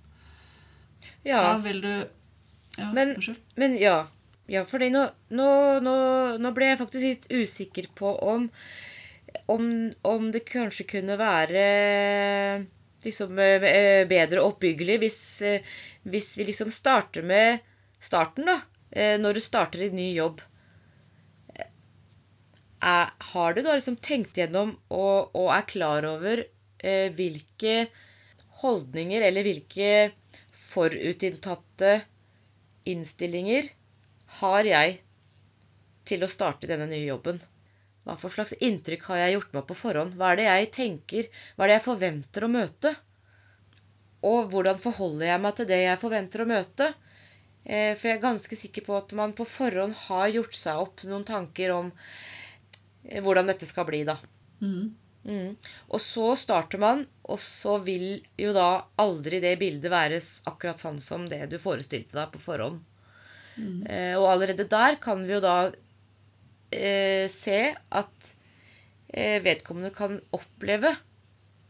Ja. 1.27 1.41
Da 1.51 1.57
vil 1.65 1.81
du 1.83 1.93
Ja, 2.79 2.87
Men- 2.95 3.15
unnskyld. 3.17 3.39
Men 3.59 3.75
ja. 3.81 3.97
Ja, 4.47 4.61
for 4.67 4.79
nå, 4.79 5.01
nå, 5.31 5.47
nå, 5.83 5.95
nå 6.39 6.51
ble 6.55 6.69
jeg 6.71 6.79
faktisk 6.79 7.03
litt 7.03 7.27
usikker 7.31 7.89
på 7.95 8.13
om, 8.31 8.45
om, 9.51 9.65
om 10.07 10.29
det 10.31 10.45
kanskje 10.47 10.87
kunne 10.87 11.17
være 11.19 11.65
liksom 13.05 13.39
eh, 13.39 13.63
eh, 13.69 14.07
bedre 14.09 14.43
oppbyggelig 14.45 14.97
hvis, 15.03 15.19
eh, 15.47 15.61
hvis 16.07 16.31
vi 16.39 16.47
liksom 16.49 16.71
starter 16.73 17.23
med 17.27 17.59
starten, 18.09 18.45
da. 18.49 18.57
Eh, 18.91 19.17
Når 19.21 19.33
du 19.37 19.41
starter 19.45 19.85
i 19.87 19.91
ny 19.95 20.09
jobb. 20.17 20.41
Eh, 21.55 21.67
Er, 22.81 23.11
har 23.33 23.53
du 23.53 23.61
da 23.61 23.75
liksom 23.77 23.95
tenkt 24.07 24.37
gjennom 24.39 24.71
og, 24.89 25.29
og 25.37 25.49
er 25.55 25.67
klar 25.69 26.05
over 26.09 26.41
eh, 26.43 27.11
hvilke 27.13 27.75
holdninger 28.63 29.21
eller 29.27 29.45
hvilke 29.45 29.91
forutinntatte 30.71 31.93
innstillinger 32.93 33.69
har 34.41 34.65
jeg 34.71 34.97
til 36.09 36.23
å 36.25 36.29
starte 36.31 36.69
denne 36.69 36.87
nye 36.91 37.05
jobben? 37.07 37.39
Hva 38.05 38.15
for 38.21 38.33
slags 38.33 38.53
inntrykk 38.67 39.05
har 39.11 39.21
jeg 39.21 39.35
gjort 39.37 39.53
meg 39.57 39.67
på 39.69 39.77
forhånd? 39.83 40.15
Hva 40.17 40.31
er 40.33 40.41
det 40.41 40.47
jeg 40.49 40.71
tenker? 40.77 41.29
Hva 41.55 41.65
er 41.65 41.71
det 41.73 41.77
jeg 41.79 41.87
forventer 41.89 42.45
å 42.47 42.51
møte? 42.57 42.95
Og 44.29 44.49
hvordan 44.53 44.79
forholder 44.81 45.27
jeg 45.31 45.41
meg 45.43 45.55
til 45.57 45.67
det 45.71 45.79
jeg 45.83 45.99
forventer 46.01 46.43
å 46.43 46.49
møte? 46.49 46.87
Eh, 47.63 47.93
For 47.97 48.09
jeg 48.09 48.17
er 48.17 48.23
ganske 48.23 48.57
sikker 48.57 48.85
på 48.87 48.95
at 48.97 49.13
man 49.17 49.35
på 49.37 49.45
forhånd 49.45 49.93
har 50.07 50.31
gjort 50.33 50.57
seg 50.57 50.81
opp 50.81 51.03
noen 51.07 51.25
tanker 51.27 51.73
om 51.75 51.91
eh, 53.05 53.21
hvordan 53.21 53.51
dette 53.51 53.69
skal 53.69 53.87
bli, 53.89 54.03
da. 54.07 54.17
Mm. 54.61 54.95
Mm. 55.21 55.53
Og 55.93 56.01
så 56.01 56.31
starter 56.39 56.81
man, 56.81 57.03
og 57.29 57.37
så 57.43 57.77
vil 57.85 58.23
jo 58.41 58.53
da 58.57 58.87
aldri 59.01 59.41
det 59.43 59.53
bildet 59.61 59.93
være 59.93 60.17
akkurat 60.49 60.81
sånn 60.81 60.97
som 61.03 61.27
det 61.29 61.43
du 61.51 61.59
forestilte 61.61 62.17
deg 62.17 62.33
på 62.33 62.41
forhånd. 62.41 62.81
Mm. 63.57 63.85
Eh, 63.85 64.15
og 64.17 64.31
allerede 64.31 64.65
der 64.71 64.97
kan 65.03 65.21
vi 65.27 65.35
jo 65.35 65.43
da 65.43 65.55
eh, 66.73 67.29
se 67.29 67.61
at 67.75 68.33
eh, 69.13 69.37
vedkommende 69.43 69.93
kan 69.93 70.17
oppleve 70.33 70.95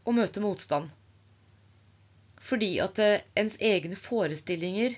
å 0.08 0.16
møte 0.16 0.42
motstand. 0.42 0.88
Fordi 2.42 2.74
at 2.82 2.98
eh, 3.02 3.24
ens 3.38 3.58
egne 3.60 3.98
forestillinger 3.98 4.96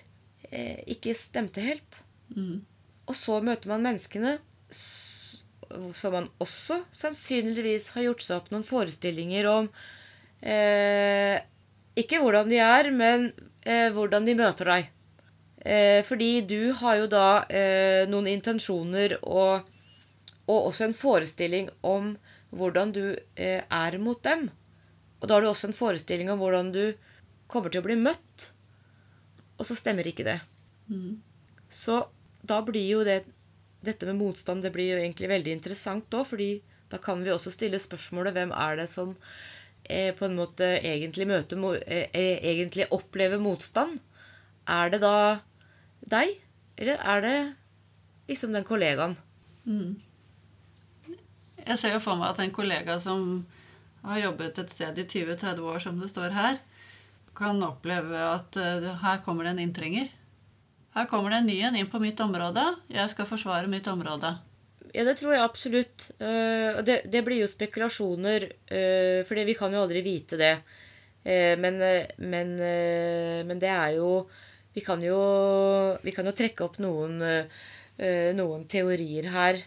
ikke 0.50 1.14
stemte 1.16 1.62
helt. 1.64 2.02
Mm. 2.34 2.62
Og 3.08 3.16
så 3.18 3.40
møter 3.44 3.70
man 3.70 3.84
menneskene 3.84 4.38
som 5.94 6.12
man 6.12 6.28
også 6.42 6.80
sannsynligvis 6.94 7.90
har 7.94 8.08
gjort 8.08 8.24
seg 8.24 8.40
opp 8.40 8.50
noen 8.52 8.66
forestillinger 8.66 9.48
om 9.50 9.68
eh, 10.40 11.38
Ikke 11.98 12.20
hvordan 12.22 12.50
de 12.50 12.58
er, 12.62 12.90
men 12.94 13.30
eh, 13.62 13.90
hvordan 13.94 14.26
de 14.26 14.36
møter 14.38 14.70
deg. 14.70 14.90
Eh, 15.64 16.00
fordi 16.04 16.42
du 16.48 16.72
har 16.80 16.98
jo 17.00 17.06
da 17.10 17.28
eh, 17.48 18.04
noen 18.10 18.28
intensjoner 18.32 19.16
og, 19.22 19.68
og 20.44 20.58
også 20.70 20.88
en 20.88 20.96
forestilling 20.96 21.70
om 21.86 22.14
hvordan 22.54 22.92
du 22.94 23.04
eh, 23.14 23.62
er 23.62 23.98
mot 24.02 24.20
dem. 24.26 24.48
Og 25.20 25.28
da 25.28 25.36
har 25.36 25.44
du 25.44 25.52
også 25.52 25.70
en 25.70 25.78
forestilling 25.78 26.32
om 26.32 26.42
hvordan 26.42 26.72
du 26.74 26.82
kommer 27.48 27.70
til 27.70 27.80
å 27.80 27.86
bli 27.86 27.96
møtt. 28.00 28.50
Og 29.58 29.68
så 29.68 29.76
stemmer 29.78 30.06
ikke 30.08 30.26
det. 30.26 30.40
Mm. 30.90 31.20
Så 31.70 32.02
da 32.44 32.60
blir 32.64 32.84
jo 32.84 33.04
det 33.06 33.22
dette 33.84 34.08
med 34.08 34.16
motstand 34.16 34.64
det 34.64 34.72
blir 34.72 34.94
jo 34.94 35.00
egentlig 35.00 35.28
veldig 35.28 35.58
interessant 35.58 36.16
òg, 36.16 36.26
fordi 36.30 36.50
da 36.92 37.00
kan 37.02 37.22
vi 37.24 37.32
også 37.32 37.52
stille 37.52 37.80
spørsmålet 37.82 38.36
hvem 38.36 38.54
er 38.56 38.78
det 38.80 38.88
som 38.92 39.14
eh, 39.84 40.12
på 40.16 40.28
en 40.28 40.38
måte 40.38 40.68
egentlig 40.80 41.26
møter 41.28 41.60
eh, 41.82 42.08
eh, 42.12 42.38
egentlig 42.54 42.88
opplever 42.94 43.42
motstand? 43.42 43.98
Er 44.68 44.92
det 44.92 45.02
da 45.04 45.40
deg, 46.08 46.38
eller 46.80 47.00
er 47.00 47.24
det 47.24 47.36
liksom 48.30 48.54
den 48.56 48.64
kollegaen? 48.68 49.16
Mm. 49.64 50.00
Jeg 51.64 51.80
ser 51.80 51.96
jo 51.96 52.04
for 52.04 52.20
meg 52.20 52.32
at 52.32 52.42
en 52.44 52.54
kollega 52.54 52.98
som 53.00 53.44
har 54.04 54.20
jobbet 54.20 54.60
et 54.60 54.72
sted 54.72 54.98
i 55.00 55.06
20-30 55.08 55.60
år, 55.64 55.78
som 55.80 56.00
det 56.00 56.10
står 56.12 56.36
her, 56.36 56.60
kan 57.36 57.62
oppleve 57.66 58.20
at 58.30 58.56
uh, 58.60 58.92
her 59.02 59.22
kommer 59.24 59.46
det 59.46 59.54
en 59.54 59.64
inntrenger. 59.66 60.10
Her 60.94 61.08
kommer 61.10 61.32
det 61.32 61.42
en 61.42 61.48
ny 61.50 61.58
en 61.66 61.76
inn 61.78 61.90
på 61.90 62.00
mitt 62.02 62.20
område. 62.22 62.62
Jeg 62.92 63.10
skal 63.10 63.28
forsvare 63.28 63.70
mitt 63.70 63.88
område. 63.90 64.30
Ja, 64.94 65.02
det 65.02 65.16
tror 65.18 65.34
jeg 65.34 65.42
absolutt. 65.42 66.08
Uh, 66.20 66.80
det, 66.86 67.00
det 67.10 67.24
blir 67.26 67.42
jo 67.42 67.50
spekulasjoner, 67.50 68.48
uh, 68.70 69.20
for 69.26 69.42
vi 69.50 69.58
kan 69.58 69.74
jo 69.74 69.82
aldri 69.84 70.04
vite 70.06 70.40
det. 70.40 70.56
Men, 71.24 71.78
men, 72.20 72.50
men 73.48 73.60
det 73.62 73.70
er 73.72 73.94
jo 73.96 74.26
Vi 74.76 74.82
kan 74.84 75.00
jo, 75.00 75.16
vi 76.04 76.12
kan 76.12 76.26
jo 76.28 76.34
trekke 76.36 76.66
opp 76.66 76.74
noen, 76.84 77.14
noen 78.36 78.66
teorier 78.68 79.30
her 79.32 79.62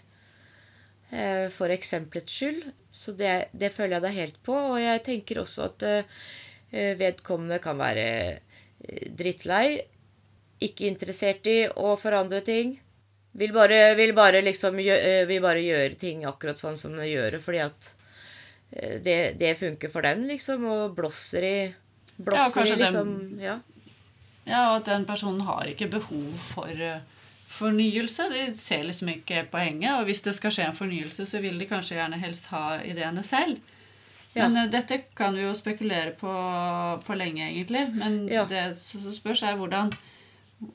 for 1.56 1.74
eksempelets 1.74 2.36
skyld. 2.38 2.62
Så 2.94 3.16
det, 3.18 3.50
det 3.58 3.72
føler 3.74 3.96
jeg 3.96 4.06
deg 4.06 4.20
helt 4.20 4.38
på. 4.46 4.54
Og 4.54 4.78
jeg 4.84 5.02
tenker 5.08 5.42
også 5.42 5.66
at 5.72 5.88
vedkommende 7.00 7.60
kan 7.64 7.78
være 7.80 8.08
eh, 8.34 9.08
drittlei, 9.18 9.80
ikke 10.64 10.88
interessert 10.90 11.46
i 11.48 11.60
å 11.70 11.94
forandre 12.02 12.42
ting. 12.46 12.76
Vil 13.38 13.52
bare, 13.54 13.94
vil 14.00 14.14
bare 14.18 14.42
liksom 14.42 14.80
eh, 14.82 15.26
vil 15.30 15.42
bare 15.44 15.62
gjøre 15.62 15.96
ting 16.02 16.24
akkurat 16.26 16.58
sånn 16.58 16.78
som 16.80 16.96
det 16.98 17.12
gjør 17.12 17.36
det, 17.38 17.42
fordi 17.46 17.60
at 17.68 17.90
eh, 18.72 18.96
det, 19.06 19.18
det 19.38 19.52
funker 19.60 19.92
for 19.94 20.02
den, 20.08 20.26
liksom. 20.32 20.66
Og 20.66 20.96
blåser 20.98 21.46
i 21.46 21.58
Blåser 22.18 22.66
ja, 22.66 22.66
i 22.66 22.70
den- 22.72 22.80
liksom 22.82 23.12
Ja. 23.44 23.60
Ja, 24.48 24.60
og 24.72 24.78
at 24.80 24.86
den 24.88 25.04
personen 25.06 25.42
har 25.44 25.68
ikke 25.68 25.90
behov 25.92 26.34
for 26.54 26.72
eh, 26.72 27.02
fornyelse. 27.52 28.30
De 28.32 28.44
ser 28.64 28.86
liksom 28.88 29.10
ikke 29.12 29.44
poenget. 29.52 29.92
Og 30.00 30.06
hvis 30.08 30.22
det 30.26 30.34
skal 30.38 30.54
skje 30.56 30.70
en 30.70 30.78
fornyelse, 30.78 31.26
så 31.28 31.42
vil 31.44 31.60
de 31.60 31.68
kanskje 31.70 31.98
gjerne 32.00 32.20
helst 32.22 32.46
ha 32.54 32.78
ideene 32.88 33.24
selv. 33.28 33.60
Ja. 34.38 34.48
Men 34.48 34.58
uh, 34.68 34.72
dette 34.72 35.00
kan 35.18 35.36
vi 35.38 35.46
jo 35.46 35.54
spekulere 35.58 36.14
på, 36.20 36.34
på 37.08 37.18
lenge, 37.18 37.48
egentlig. 37.50 37.88
Men 37.98 38.20
Ja. 38.32 38.46
det 38.50 38.66
som 38.80 39.08
spørs, 39.12 39.44
er 39.44 39.58
hvordan, 39.60 39.92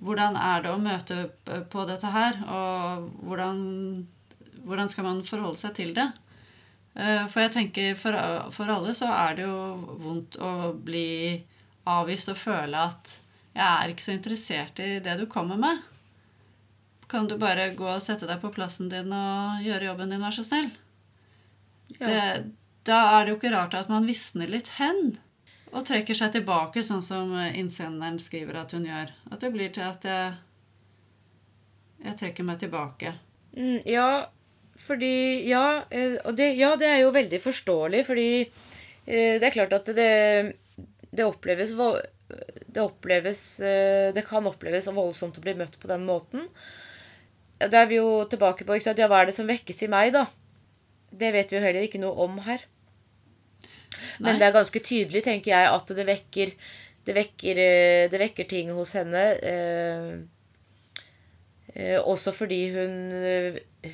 hvordan 0.01 0.37
er 0.37 0.65
det 0.65 0.73
å 0.73 0.81
møte 0.83 1.23
på 1.71 1.87
dette 1.89 2.11
her? 2.11 2.41
Og 2.47 3.09
hvordan, 3.29 3.63
hvordan 4.67 4.93
skal 4.93 5.09
man 5.09 5.25
forholde 5.29 5.61
seg 5.63 5.75
til 5.79 5.95
det? 5.97 6.11
Uh, 6.99 7.25
For 7.33 7.41
jeg 7.47 7.55
tenker 7.55 7.95
for, 7.97 8.19
for 8.53 8.69
alle 8.69 8.93
så 8.99 9.09
er 9.09 9.39
det 9.39 9.47
jo 9.47 9.57
vondt 10.03 10.37
å 10.37 10.73
bli 10.77 11.41
avvist 11.89 12.29
og 12.31 12.37
føle 12.39 12.79
at 12.91 13.17
jeg 13.53 13.65
er 13.69 13.91
ikke 13.93 14.05
så 14.05 14.13
interessert 14.15 14.79
i 14.81 14.99
det 15.05 15.17
du 15.21 15.27
kommer 15.29 15.59
med. 15.61 15.81
Kan 17.13 17.27
du 17.29 17.35
bare 17.41 17.75
gå 17.77 17.85
og 17.85 18.01
sette 18.01 18.25
deg 18.29 18.39
på 18.41 18.53
plassen 18.55 18.89
din 18.89 19.13
og 19.13 19.65
gjøre 19.65 19.91
jobben 19.91 20.13
din, 20.15 20.23
vær 20.25 20.33
så 20.33 20.45
snill? 20.47 20.71
Ja. 21.99 22.07
Det, 22.07 22.23
da 22.89 22.99
er 23.17 23.25
det 23.25 23.35
jo 23.35 23.39
ikke 23.39 23.55
rart 23.55 23.77
at 23.79 23.91
man 23.93 24.09
visner 24.09 24.51
litt 24.51 24.71
hen. 24.79 25.17
Og 25.73 25.87
trekker 25.89 26.17
seg 26.19 26.35
tilbake, 26.35 26.83
sånn 26.85 27.05
som 27.05 27.33
innsenderen 27.39 28.19
skriver 28.21 28.59
at 28.61 28.75
hun 28.77 28.85
gjør. 28.89 29.13
At 29.33 29.41
det 29.41 29.53
blir 29.55 29.73
til 29.73 29.87
at 29.87 30.05
jeg, 30.05 30.35
jeg 32.05 32.19
trekker 32.21 32.49
meg 32.49 32.61
tilbake. 32.61 33.15
Mm, 33.57 33.79
ja, 33.89 34.09
fordi 34.81 35.49
Ja, 35.49 35.85
eh, 35.91 36.19
og 36.25 36.37
det, 36.37 36.53
ja, 36.59 36.75
det 36.77 36.89
er 36.89 37.03
jo 37.05 37.15
veldig 37.15 37.41
forståelig, 37.45 38.03
fordi 38.09 38.29
eh, 38.43 39.39
det 39.39 39.49
er 39.49 39.55
klart 39.55 39.77
at 39.77 39.93
det, 39.97 40.11
det 41.13 41.29
oppleves 41.29 41.75
det 42.73 42.81
oppleves 42.81 43.61
eh, 43.61 44.13
Det 44.15 44.25
kan 44.27 44.47
oppleves 44.49 44.89
voldsomt 44.89 45.39
å 45.39 45.45
bli 45.45 45.55
møtt 45.59 45.79
på 45.81 45.91
den 45.91 46.07
måten. 46.09 46.49
Da 47.63 47.83
er 47.83 47.91
vi 47.91 48.01
jo 48.01 48.25
tilbake 48.27 48.67
på 48.67 48.77
ikke 48.77 48.89
sant? 48.89 49.03
Ja, 49.03 49.09
hva 49.13 49.23
er 49.23 49.31
det 49.31 49.37
som 49.37 49.51
vekkes 49.51 49.85
i 49.85 49.91
meg, 49.93 50.15
da? 50.17 50.27
Det 51.13 51.31
vet 51.35 51.53
vi 51.53 51.59
jo 51.59 51.63
heller 51.63 51.85
ikke 51.87 52.01
noe 52.03 52.25
om 52.25 52.41
her. 52.47 52.65
Men 54.19 54.35
Nei. 54.35 54.39
det 54.41 54.49
er 54.49 54.57
ganske 54.57 54.81
tydelig, 54.83 55.23
tenker 55.27 55.53
jeg, 55.55 55.69
at 55.73 55.93
det 55.97 56.07
vekker 56.09 56.55
det 57.07 57.17
vekker, 57.17 57.59
eh, 57.59 58.11
det 58.11 58.21
vekker 58.21 58.49
ting 58.51 58.71
hos 58.75 58.95
henne. 58.95 59.23
Eh, 59.43 60.13
eh, 61.75 61.99
også 61.99 62.35
fordi 62.37 62.61
hun, 62.77 62.95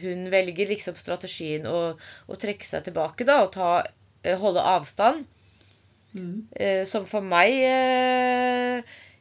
hun 0.03 0.31
velger 0.33 0.69
liksom 0.75 0.99
strategien 0.99 1.67
å, 1.69 1.97
å 2.29 2.41
trekke 2.41 2.69
seg 2.69 2.89
tilbake 2.89 3.27
da, 3.29 3.43
og 3.47 3.53
ta, 3.57 3.83
eh, 4.23 4.37
holde 4.39 4.65
avstand. 4.77 5.25
Mm. 6.17 6.49
Eh, 6.57 6.85
som 6.89 7.05
for 7.09 7.25
meg 7.25 7.53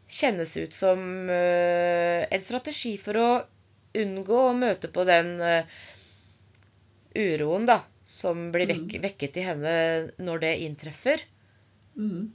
kjennes 0.07 0.53
ut 0.55 0.71
som 0.71 1.01
en 1.27 2.43
strategi 2.43 2.93
for 2.95 3.19
å 3.19 3.31
unngå 3.97 4.37
å 4.39 4.55
møte 4.55 4.87
på 4.87 5.03
den 5.07 5.33
uroen 7.11 7.67
da, 7.67 7.81
som 8.07 8.47
blir 8.53 8.69
vek 8.69 8.97
vekket 9.03 9.41
i 9.41 9.47
henne 9.49 9.73
når 10.23 10.43
det 10.45 10.53
inntreffer. 10.63 11.23
Mm. 11.99 12.31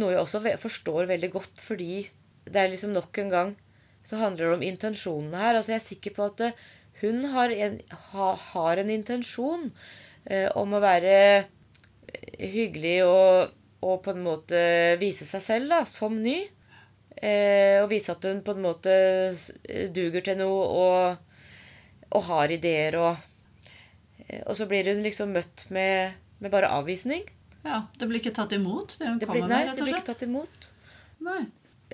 Noe 0.00 0.14
jeg 0.14 0.22
også 0.22 0.40
forstår 0.62 1.10
veldig 1.10 1.30
godt, 1.34 1.60
fordi 1.60 2.06
det 2.48 2.60
er 2.60 2.72
liksom 2.72 2.94
nok 2.96 3.20
en 3.20 3.32
gang 3.32 3.52
så 4.04 4.20
handler 4.20 4.46
det 4.46 4.56
om 4.58 4.64
intensjonene 4.64 5.40
her. 5.40 5.58
Altså 5.58 5.74
Jeg 5.74 5.80
er 5.80 5.88
sikker 5.88 6.16
på 6.16 6.28
at 6.28 6.42
eh, 6.44 6.64
hun 7.00 7.24
har 7.32 7.52
en, 7.52 7.78
ha, 8.12 8.30
har 8.52 8.80
en 8.80 8.92
intensjon 8.92 9.70
eh, 10.24 10.48
om 10.56 10.76
å 10.76 10.82
være 10.84 11.14
hyggelig 12.38 12.98
og, 13.08 13.54
og, 13.80 13.96
på 14.04 14.12
en 14.12 14.24
måte 14.24 14.60
vise 15.00 15.26
seg 15.28 15.44
selv 15.44 15.72
da, 15.72 15.82
som 15.88 16.16
ny. 16.20 16.36
Eh, 17.16 17.80
og 17.80 17.88
vise 17.92 18.12
at 18.12 18.24
hun 18.28 18.42
på 18.44 18.54
en 18.54 18.64
måte 18.64 18.94
duger 19.94 20.24
til 20.26 20.40
noe 20.40 20.64
og, 20.84 21.38
og 22.12 22.26
har 22.28 22.52
ideer 22.52 22.98
og 23.00 23.33
Og 24.46 24.54
så 24.56 24.66
blir 24.70 24.86
hun 24.88 25.02
liksom 25.04 25.34
møtt 25.36 25.66
med, 25.74 26.14
med 26.40 26.52
bare 26.54 26.70
avvisning. 26.72 27.26
Ja, 27.64 27.82
Det 27.98 28.08
blir 28.08 28.20
ikke 28.20 28.34
tatt 28.36 28.52
imot, 28.52 28.96
det 29.00 29.08
hun 29.08 29.18
Det 29.20 29.28
blir, 29.28 29.44
nei, 29.44 29.48
med? 29.48 29.68
Nei, 29.68 29.74
det 29.76 29.84
blir 29.84 29.96
ikke 29.96 30.08
tatt 30.12 30.24
imot. 30.26 30.70
Nei. 31.24 31.42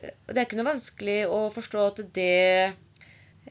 Det 0.01 0.37
er 0.37 0.47
ikke 0.47 0.59
noe 0.59 0.71
vanskelig 0.71 1.19
å 1.31 1.41
forstå 1.55 1.83
at 1.91 2.01
det 2.17 2.29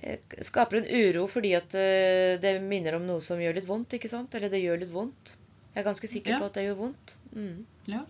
eh, 0.02 0.20
skaper 0.48 0.80
en 0.82 0.90
uro 0.90 1.28
fordi 1.32 1.54
at 1.58 1.76
eh, 1.78 2.40
det 2.42 2.56
minner 2.64 2.98
om 2.98 3.06
noe 3.08 3.24
som 3.24 3.40
gjør 3.40 3.60
litt 3.60 3.68
vondt, 3.70 3.96
ikke 4.00 4.12
sant? 4.12 4.36
Eller 4.36 4.52
det 4.52 4.64
gjør 4.64 4.82
litt 4.82 4.94
vondt. 4.94 5.36
Jeg 5.76 5.84
er 5.84 5.88
ganske 5.92 6.10
sikker 6.12 6.36
Ja. 6.36 6.40
på 6.42 6.50
at 6.50 6.58
det 6.58 6.66
gjør 6.66 6.80
vondt. 6.86 7.16
Mm. 7.36 7.66
Ja. 7.92 8.04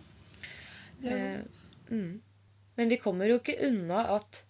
Ja. 1.04 1.16
Eh, 1.16 1.40
mm. 1.90 2.20
Men 2.80 2.88
vi 2.88 2.96
kommer 3.02 3.28
jo 3.28 3.38
ikke 3.40 3.58
unna 3.68 4.06
at 4.16 4.42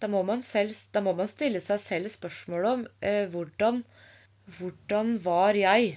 da 0.00 0.08
må 0.10 0.22
man, 0.22 0.42
selv, 0.46 0.72
da 0.94 1.02
må 1.02 1.12
man 1.18 1.28
stille 1.30 1.60
seg 1.60 1.80
selv 1.82 2.10
spørsmål 2.14 2.66
om 2.70 2.84
eh, 3.02 3.26
hvordan, 3.30 3.82
hvordan 4.56 5.16
var 5.24 5.58
jeg? 5.58 5.96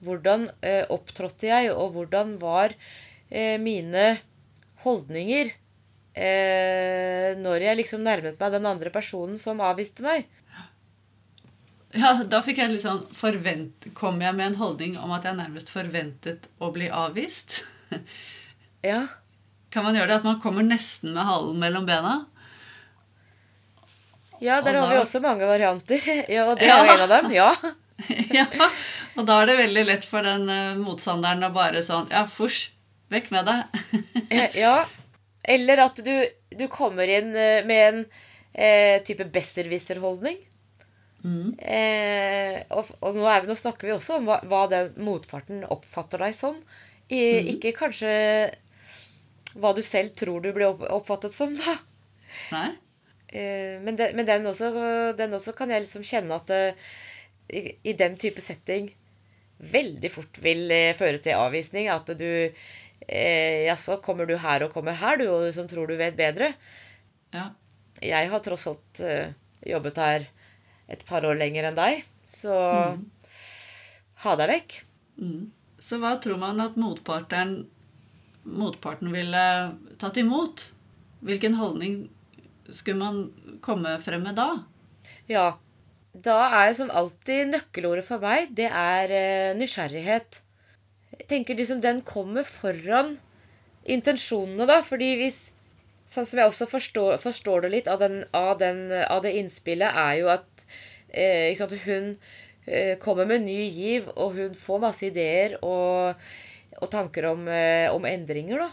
Hvordan 0.00 0.48
eh, 0.64 0.84
opptrådte 0.88 1.50
jeg, 1.50 1.72
og 1.74 1.92
hvordan 1.96 2.38
var 2.40 2.72
eh, 3.28 3.60
mine 3.60 4.20
holdninger 4.84 5.50
eh, 6.16 7.36
når 7.36 7.66
jeg 7.66 7.80
liksom 7.82 8.04
nærmet 8.06 8.40
meg 8.40 8.54
den 8.56 8.68
andre 8.70 8.92
personen 8.94 9.36
som 9.38 9.60
avviste 9.60 10.06
meg? 10.06 10.28
ja, 11.90 12.14
da 12.22 12.38
fikk 12.46 12.60
jeg 12.62 12.70
litt 12.70 12.84
sånn 12.84 13.02
forvent... 13.18 13.88
Kom 13.98 14.20
jeg 14.22 14.36
med 14.38 14.52
en 14.52 14.60
holdning 14.60 14.96
om 15.00 15.10
at 15.16 15.26
jeg 15.26 15.38
nærmest 15.38 15.72
forventet 15.74 16.46
å 16.62 16.70
bli 16.74 16.90
avvist? 16.90 17.62
Ja. 18.80 19.02
Kan 19.74 19.84
man 19.84 19.98
gjøre 19.98 20.08
det? 20.08 20.20
At 20.22 20.24
man 20.24 20.38
kommer 20.40 20.64
nesten 20.64 21.12
med 21.12 21.26
halen 21.26 21.58
mellom 21.60 21.84
bena? 21.84 22.14
Ja, 24.40 24.62
der 24.64 24.78
har 24.80 24.88
vi 24.88 24.96
også 25.02 25.20
mange 25.20 25.44
varianter. 25.44 26.00
Ja, 26.32 26.46
og 26.48 26.56
det 26.56 26.70
er 26.70 26.80
jo 26.80 26.94
en 26.94 27.04
av 27.04 27.12
dem. 27.12 27.28
Ja. 27.36 27.50
ja, 28.38 28.46
og 29.16 29.26
da 29.28 29.40
er 29.40 29.50
det 29.50 29.58
veldig 29.60 29.84
lett 29.88 30.06
for 30.08 30.26
den 30.26 30.46
uh, 30.50 30.78
motstanderen 30.80 31.48
å 31.48 31.52
bare 31.54 31.82
sånn 31.86 32.10
Ja, 32.12 32.24
fors, 32.30 32.68
vekk 33.12 33.30
med 33.34 33.50
deg. 33.50 33.80
Eh, 34.30 34.60
Ja. 34.62 34.84
Eller 35.50 35.80
at 35.86 35.96
du, 36.04 36.12
du 36.52 36.66
kommer 36.70 37.08
inn 37.08 37.32
uh, 37.32 37.64
med 37.66 37.80
en 37.86 38.00
uh, 38.04 38.96
type 39.06 39.24
besserwisser-holdning. 39.32 40.38
Mm. 41.20 41.52
Eh, 41.58 42.60
og, 42.72 42.88
og 43.04 43.16
nå, 43.16 43.26
vi, 43.28 43.48
nå 43.50 43.56
snakker 43.58 43.88
vi 43.88 43.94
også 43.96 44.18
om 44.18 44.28
hva, 44.28 44.38
hva 44.48 44.64
den 44.72 44.94
motparten 45.04 45.64
oppfatter 45.68 46.22
deg 46.24 46.36
som. 46.36 46.60
I, 47.10 47.20
mm. 47.20 47.50
Ikke 47.56 47.74
kanskje 47.76 48.12
hva 49.60 49.72
du 49.74 49.82
selv 49.84 50.14
tror 50.18 50.40
du 50.44 50.52
blir 50.54 50.70
opp, 50.70 50.84
oppfattet 51.00 51.34
som, 51.34 51.52
da. 51.58 51.76
Nei? 52.54 52.68
Eh, 53.28 53.76
men 53.82 53.98
den, 53.98 54.14
men 54.18 54.28
den, 54.28 54.46
også, 54.46 54.70
den 55.18 55.34
også 55.36 55.54
kan 55.58 55.70
jeg 55.70 55.84
liksom 55.84 56.06
kjenne 56.06 56.38
at 56.38 56.52
eh, 56.54 56.90
i, 57.50 57.62
i 57.82 57.94
den 57.98 58.16
type 58.20 58.42
setting 58.44 58.90
veldig 59.60 60.10
fort 60.12 60.40
vil 60.42 60.70
eh, 60.72 60.96
føre 60.96 61.20
til 61.22 61.38
avvisning. 61.38 61.88
At 61.92 62.10
du 62.18 62.26
eh, 62.26 63.66
Jaså, 63.66 64.00
kommer 64.04 64.28
du 64.28 64.36
her 64.40 64.64
og 64.66 64.74
kommer 64.74 64.96
her, 64.96 65.20
du, 65.20 65.28
og 65.30 65.46
du 65.46 65.54
som 65.54 65.68
tror 65.70 65.90
du 65.90 65.96
vet 66.00 66.16
bedre? 66.18 66.54
Ja. 67.34 67.50
Jeg 68.00 68.30
har 68.32 68.44
tross 68.44 68.66
alt 68.70 69.02
eh, 69.04 69.32
jobbet 69.68 70.00
her 70.00 70.28
et 70.90 71.02
par 71.06 71.26
år 71.28 71.36
lenger 71.38 71.68
enn 71.68 71.76
deg, 71.76 72.00
så 72.26 72.54
mm. 72.96 73.02
ha 74.24 74.36
deg 74.40 74.50
vekk. 74.50 74.78
Mm. 75.20 75.42
Så 75.84 76.00
hva 76.00 76.16
tror 76.22 76.40
man 76.40 76.62
at 76.64 76.78
motparten, 76.80 77.60
motparten 78.42 79.12
ville 79.12 79.44
tatt 80.00 80.18
imot? 80.18 80.70
Hvilken 81.20 81.54
holdning 81.60 82.02
skulle 82.70 82.98
man 82.98 83.58
komme 83.62 83.98
frem 84.02 84.24
med 84.24 84.38
da? 84.40 84.48
Ja. 85.30 85.46
Da 86.10 86.36
er 86.64 86.72
som 86.74 86.90
alltid 86.90 87.52
nøkkelordet 87.52 88.04
for 88.06 88.22
meg, 88.22 88.50
det 88.58 88.66
er 88.66 89.14
eh, 89.14 89.56
nysgjerrighet. 89.58 90.40
Jeg 91.20 91.26
tenker 91.30 91.58
liksom 91.58 91.82
den 91.82 92.02
kommer 92.02 92.46
foran 92.46 93.16
intensjonene, 93.86 94.66
da. 94.66 94.80
Fordi 94.86 95.14
hvis 95.20 95.40
Sånn 96.10 96.26
som 96.26 96.40
jeg 96.40 96.50
også 96.50 96.66
forstår, 96.66 97.20
forstår 97.22 97.60
det 97.62 97.68
litt 97.70 97.88
av, 97.90 98.00
den, 98.02 98.24
av, 98.34 98.56
den, 98.58 98.88
av 98.90 99.20
det 99.22 99.30
innspillet, 99.38 99.94
er 99.94 100.16
jo 100.18 100.30
at 100.32 100.64
eh, 101.06 101.54
sant, 101.54 101.76
hun 101.84 102.16
eh, 102.66 102.96
kommer 102.98 103.28
med 103.30 103.44
ny 103.44 103.60
giv, 103.70 104.08
og 104.16 104.34
hun 104.34 104.56
får 104.58 104.82
masse 104.82 105.06
ideer 105.06 105.54
og, 105.62 106.18
og 106.80 106.90
tanker 106.90 107.28
om, 107.30 107.46
eh, 107.46 107.86
om 107.94 108.08
endringer, 108.10 108.64
da. 108.64 108.72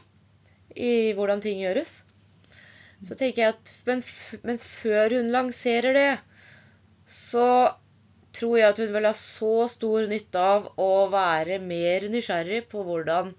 I 0.82 1.14
hvordan 1.18 1.44
ting 1.44 1.62
gjøres. 1.62 2.00
Så 3.06 3.14
tenker 3.14 3.44
jeg 3.44 3.54
at 3.54 3.74
men, 3.86 4.02
men 4.42 4.58
før 4.58 5.20
hun 5.20 5.30
lanserer 5.30 5.94
det, 5.94 6.10
så 7.08 7.48
tror 8.38 8.58
jeg 8.60 8.70
at 8.70 8.82
hun 8.82 8.94
vil 8.94 9.08
ha 9.08 9.14
så 9.18 9.54
stor 9.72 10.08
nytte 10.12 10.42
av 10.42 10.68
å 10.82 11.08
være 11.12 11.60
mer 11.64 12.06
nysgjerrig 12.12 12.66
på 12.72 12.84
hvordan 12.86 13.32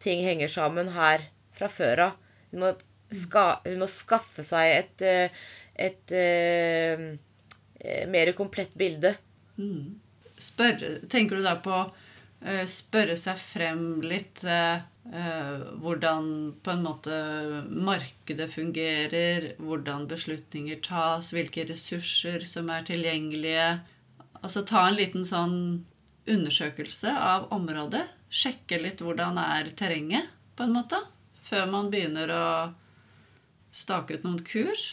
ting 0.00 0.22
henger 0.24 0.50
sammen 0.50 0.92
her 0.94 1.26
fra 1.56 1.68
før 1.68 2.04
av. 2.06 2.14
Hun, 2.52 2.64
hun 2.64 3.82
må 3.82 3.88
skaffe 3.90 4.44
seg 4.46 4.76
et, 4.78 5.02
et, 5.04 5.42
et, 5.88 6.14
eh, 6.16 7.02
eh, 7.80 8.06
mer 8.08 8.32
komplett 8.38 8.72
bilde. 8.80 9.16
Mm. 9.60 9.98
Spørre, 10.40 10.94
tenker 11.12 11.36
du 11.36 11.44
da 11.44 11.58
på 11.60 11.82
eh, 12.46 12.64
spørre 12.70 13.18
seg 13.20 13.40
frem 13.42 14.00
litt 14.06 14.44
eh, 14.46 14.78
eh, 14.78 14.86
hvordan 15.10 16.26
på 16.62 16.70
en 16.70 16.82
måte 16.86 17.14
markedet 17.66 18.46
fungerer, 18.52 19.48
hvordan 19.58 20.06
beslutninger 20.10 20.78
tas, 20.84 21.32
hvilke 21.34 21.64
ressurser 21.66 22.44
som 22.46 22.70
er 22.70 22.86
tilgjengelige. 22.86 23.80
Altså 24.40 24.62
ta 24.62 24.84
en 24.86 24.98
liten 25.00 25.26
sånn 25.26 25.56
undersøkelse 26.30 27.10
av 27.10 27.50
området. 27.54 28.04
Sjekke 28.30 28.78
litt 28.78 29.02
hvordan 29.02 29.40
er 29.42 29.72
terrenget, 29.76 30.30
på 30.54 30.68
en 30.68 30.76
måte. 30.76 31.02
Før 31.50 31.66
man 31.72 31.90
begynner 31.90 32.30
å 32.30 32.46
stake 33.74 34.18
ut 34.18 34.26
noen 34.26 34.42
kurs. 34.46 34.92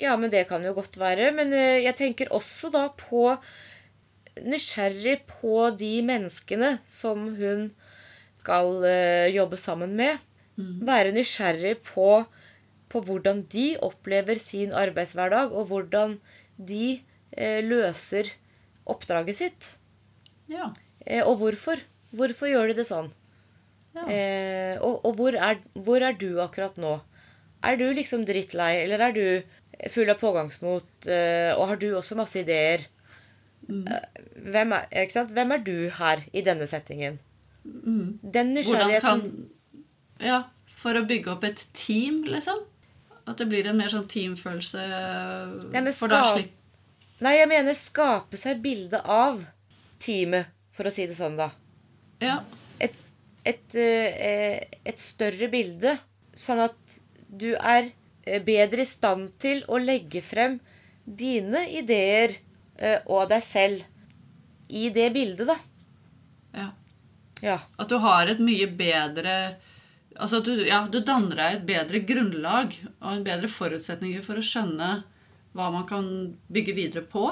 Ja, 0.00 0.16
men 0.16 0.32
det 0.32 0.46
kan 0.48 0.64
jo 0.64 0.74
godt 0.76 0.96
være. 1.00 1.30
Men 1.36 1.52
eh, 1.56 1.80
jeg 1.84 1.96
tenker 1.98 2.32
også 2.36 2.72
da 2.72 2.88
på 2.96 3.34
Nysgjerrig 4.40 5.18
på 5.28 5.70
de 5.76 5.98
menneskene 6.06 6.76
som 6.88 7.26
hun 7.36 7.70
skal 8.40 8.84
eh, 8.88 9.30
jobbe 9.34 9.58
sammen 9.60 9.94
med. 9.98 10.20
Mm. 10.60 10.80
Være 10.88 11.14
nysgjerrig 11.16 11.76
på, 11.86 12.08
på 12.90 13.04
hvordan 13.06 13.44
de 13.52 13.74
opplever 13.84 14.40
sin 14.40 14.74
arbeidshverdag, 14.76 15.52
og 15.52 15.70
hvordan 15.70 16.18
de 16.56 17.00
eh, 17.36 17.60
løser 17.64 18.32
oppdraget 18.90 19.38
sitt. 19.38 19.70
Ja. 20.50 20.70
Eh, 21.06 21.22
og 21.24 21.38
hvorfor. 21.40 21.80
Hvorfor 22.10 22.50
gjør 22.50 22.72
de 22.72 22.80
det 22.80 22.88
sånn? 22.88 23.12
ja. 23.94 24.04
Eh, 24.06 24.76
og 24.82 25.04
og 25.06 25.16
hvor, 25.18 25.34
er, 25.34 25.60
hvor 25.74 26.02
er 26.02 26.16
du 26.18 26.40
akkurat 26.42 26.76
nå? 26.80 26.96
Er 27.62 27.76
du 27.76 27.86
liksom 27.92 28.24
drittlei, 28.26 28.80
eller 28.84 29.02
er 29.04 29.14
du 29.14 29.90
full 29.92 30.10
av 30.10 30.18
pågangsmot, 30.20 31.06
eh, 31.06 31.52
og 31.54 31.66
har 31.70 31.80
du 31.80 31.90
også 31.94 32.16
masse 32.18 32.40
ideer? 32.40 32.86
Mm. 33.68 33.84
Hvem 34.50 34.72
er? 34.74 35.26
Hvem 35.34 35.52
er 35.54 35.64
du 35.66 35.76
her 36.00 36.24
i 36.32 36.42
denne 36.46 36.66
settingen? 36.70 37.20
Mm. 37.64 38.18
Den 38.22 38.54
nysgjerrigheten 38.56 39.02
kan 39.04 39.22
Ja, 40.20 40.42
for 40.80 40.96
å 40.96 41.04
bygge 41.08 41.34
opp 41.34 41.44
et 41.48 41.66
team, 41.76 42.22
liksom? 42.28 42.62
At 43.28 43.40
det 43.40 43.46
blir 43.50 43.68
en 43.68 43.78
mer 43.78 43.92
sånn 43.92 44.08
teamfølelse? 44.10 44.84
Ja, 44.88 45.80
men 45.80 45.92
for 45.96 46.12
da 46.12 46.22
slipper. 46.32 46.56
Nei, 47.20 47.34
jeg 47.36 47.50
mener 47.50 47.76
skape 47.76 48.38
seg 48.40 48.62
bilde 48.64 49.02
av 49.04 49.42
teamet, 50.00 50.48
for 50.72 50.88
å 50.88 50.92
si 50.94 51.04
det 51.08 51.18
sånn, 51.18 51.36
da. 51.36 51.50
Ja. 52.24 52.38
Et, 52.80 52.96
et, 53.44 53.76
et 53.76 55.02
større 55.02 55.50
bilde, 55.52 55.98
sånn 56.32 56.62
at 56.64 56.96
du 57.28 57.52
er 57.54 57.90
eh, 58.24 58.40
bedre 58.42 58.86
i 58.86 58.88
stand 58.88 59.34
til 59.42 59.62
å 59.68 59.78
legge 59.80 60.22
frem 60.24 60.58
dine 61.04 61.66
ideer 61.76 62.38
eh, 62.80 63.04
og 63.04 63.28
deg 63.30 63.44
selv 63.44 63.84
i 64.70 64.88
det 64.94 65.10
bildet, 65.12 65.50
da. 65.50 65.58
ja. 66.56 66.68
Ja. 67.44 67.58
At 67.80 67.88
du 67.88 67.96
har 68.02 68.28
et 68.30 68.40
mye 68.44 68.68
bedre 68.76 69.34
Altså 70.20 70.40
du, 70.44 70.50
ja, 70.66 70.82
du 70.90 70.98
danner 71.06 71.38
deg 71.38 71.54
et 71.54 71.66
bedre 71.68 72.00
grunnlag 72.04 72.74
og 72.98 73.12
en 73.12 73.22
bedre 73.24 73.48
forutsetning 73.48 74.16
for 74.26 74.40
å 74.40 74.44
skjønne 74.44 74.88
hva 75.56 75.68
man 75.72 75.86
kan 75.88 76.08
bygge 76.52 76.74
videre 76.76 77.04
på. 77.06 77.28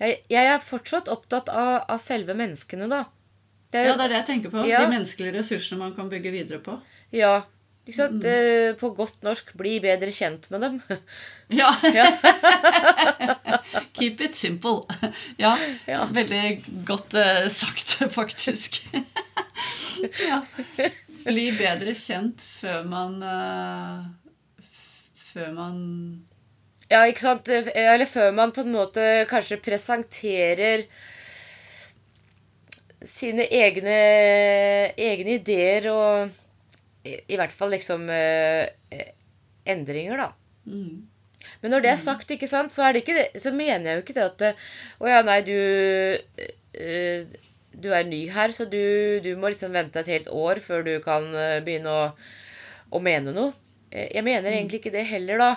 Jeg, 0.00 0.20
jeg 0.32 0.50
er 0.52 0.62
fortsatt 0.64 1.10
opptatt 1.12 1.50
av, 1.52 1.72
av 1.90 1.98
selve 2.00 2.36
menneskene, 2.38 2.86
da. 2.88 3.02
Det 3.70 3.82
er, 3.82 3.90
Ja, 3.90 3.96
det 3.98 4.06
er 4.06 4.12
det 4.14 4.20
jeg 4.20 4.28
tenker 4.30 4.54
på. 4.54 4.62
Ja. 4.70 4.84
De 4.86 4.94
menneskelige 4.94 5.34
ressursene 5.36 5.82
man 5.82 5.92
kan 5.98 6.08
bygge 6.10 6.32
videre 6.34 6.62
på. 6.64 6.78
ja, 7.14 7.42
Ikke 7.84 7.98
sant? 7.98 8.24
Mm. 8.24 8.78
På 8.80 8.92
godt 8.96 9.20
norsk 9.26 9.52
bli 9.58 9.76
bedre 9.82 10.14
kjent 10.14 10.48
med 10.54 10.64
dem. 10.66 10.80
Ja. 11.50 11.72
Keep 13.98 14.20
it 14.20 14.34
simple. 14.38 14.82
Ja, 15.40 15.56
Ja. 15.86 16.04
veldig 16.14 16.62
godt 16.86 17.14
uh, 17.18 17.48
sagt, 17.50 17.96
faktisk. 18.18 18.78
ja. 20.30 20.42
Bli 21.26 21.48
bedre 21.58 21.94
kjent 21.98 22.40
før 22.60 22.84
man 22.88 23.18
uh, 23.22 24.06
Før 25.32 25.50
man 25.54 25.76
Ja, 26.90 27.02
ikke 27.10 27.22
sant? 27.26 27.48
Eller 27.52 28.06
før 28.08 28.32
man 28.34 28.52
på 28.56 28.60
en 28.64 28.72
måte 28.74 29.04
kanskje 29.30 29.60
presenterer 29.62 30.86
sine 33.06 33.44
egne, 33.48 33.94
egne 35.00 35.36
ideer 35.38 35.86
og 35.92 36.30
i, 37.06 37.14
i 37.32 37.36
hvert 37.38 37.52
fall 37.54 37.70
liksom 37.72 38.02
eh, 38.12 38.66
eh, 38.92 39.12
endringer, 39.72 40.18
da. 40.20 40.26
mm, 40.68 40.98
Men 41.62 41.74
når 41.74 41.84
det 41.84 41.90
er 41.92 42.00
sagt, 42.00 42.30
ikke 42.32 42.48
sant, 42.48 42.72
så, 42.72 42.88
det 42.92 43.02
ikke 43.04 43.16
det, 43.18 43.26
så 43.42 43.52
mener 43.52 43.90
jeg 43.90 43.98
jo 43.98 44.04
ikke 44.04 44.16
det 44.16 44.26
at 44.26 44.44
Å 45.04 45.10
ja, 45.10 45.20
nei, 45.26 45.40
du 45.44 45.54
eh, 46.74 47.26
Du 47.84 47.90
er 47.94 48.06
ny 48.08 48.22
her, 48.34 48.52
så 48.54 48.66
du, 48.70 48.80
du 49.24 49.32
må 49.38 49.50
liksom 49.52 49.74
vente 49.76 50.00
et 50.02 50.10
helt 50.14 50.30
år 50.34 50.60
før 50.64 50.82
du 50.86 50.94
kan 51.04 51.28
eh, 51.36 51.58
begynne 51.64 51.92
å, 51.92 52.06
å 52.96 53.02
mene 53.04 53.34
noe. 53.36 53.52
Eh, 53.92 54.08
Jeg 54.16 54.26
mener 54.26 54.52
egentlig 54.56 54.80
ikke 54.82 54.94
det 54.96 55.06
heller, 55.10 55.40
da. 55.44 55.50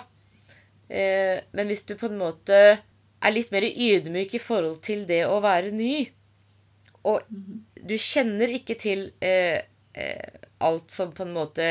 Men 0.94 1.70
hvis 1.70 1.80
du 1.88 1.94
på 1.98 2.06
en 2.10 2.18
måte 2.20 2.56
er 2.76 3.32
litt 3.32 3.48
mer 3.54 3.64
ydmyk 3.64 4.34
i 4.36 4.40
forhold 4.42 4.82
til 4.84 5.06
det 5.08 5.22
å 5.26 5.38
være 5.42 5.70
ny, 5.74 6.04
og 7.08 7.24
du 7.80 7.94
kjenner 8.00 8.52
ikke 8.52 8.76
til 8.80 9.06
alt 10.68 10.90
som 10.94 11.12
på 11.16 11.24
en 11.26 11.32
måte 11.36 11.66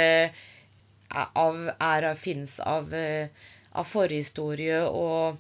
av, 1.13 1.57
er, 1.79 2.07
av- 2.09 2.17
finnes 2.19 2.57
av, 2.59 2.93
av 3.73 3.87
forhistorie 3.89 4.81
og 4.87 5.39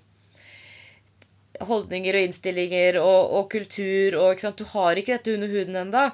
holdninger 1.69 2.17
og 2.17 2.27
innstillinger 2.27 2.97
og, 3.01 3.33
og 3.37 3.49
kultur 3.53 4.17
og? 4.21 4.43
Du 4.57 4.65
har 4.73 4.99
ikke 4.99 5.17
dette 5.17 5.35
under 5.37 5.51
huden 5.53 5.79
enda. 5.85 6.05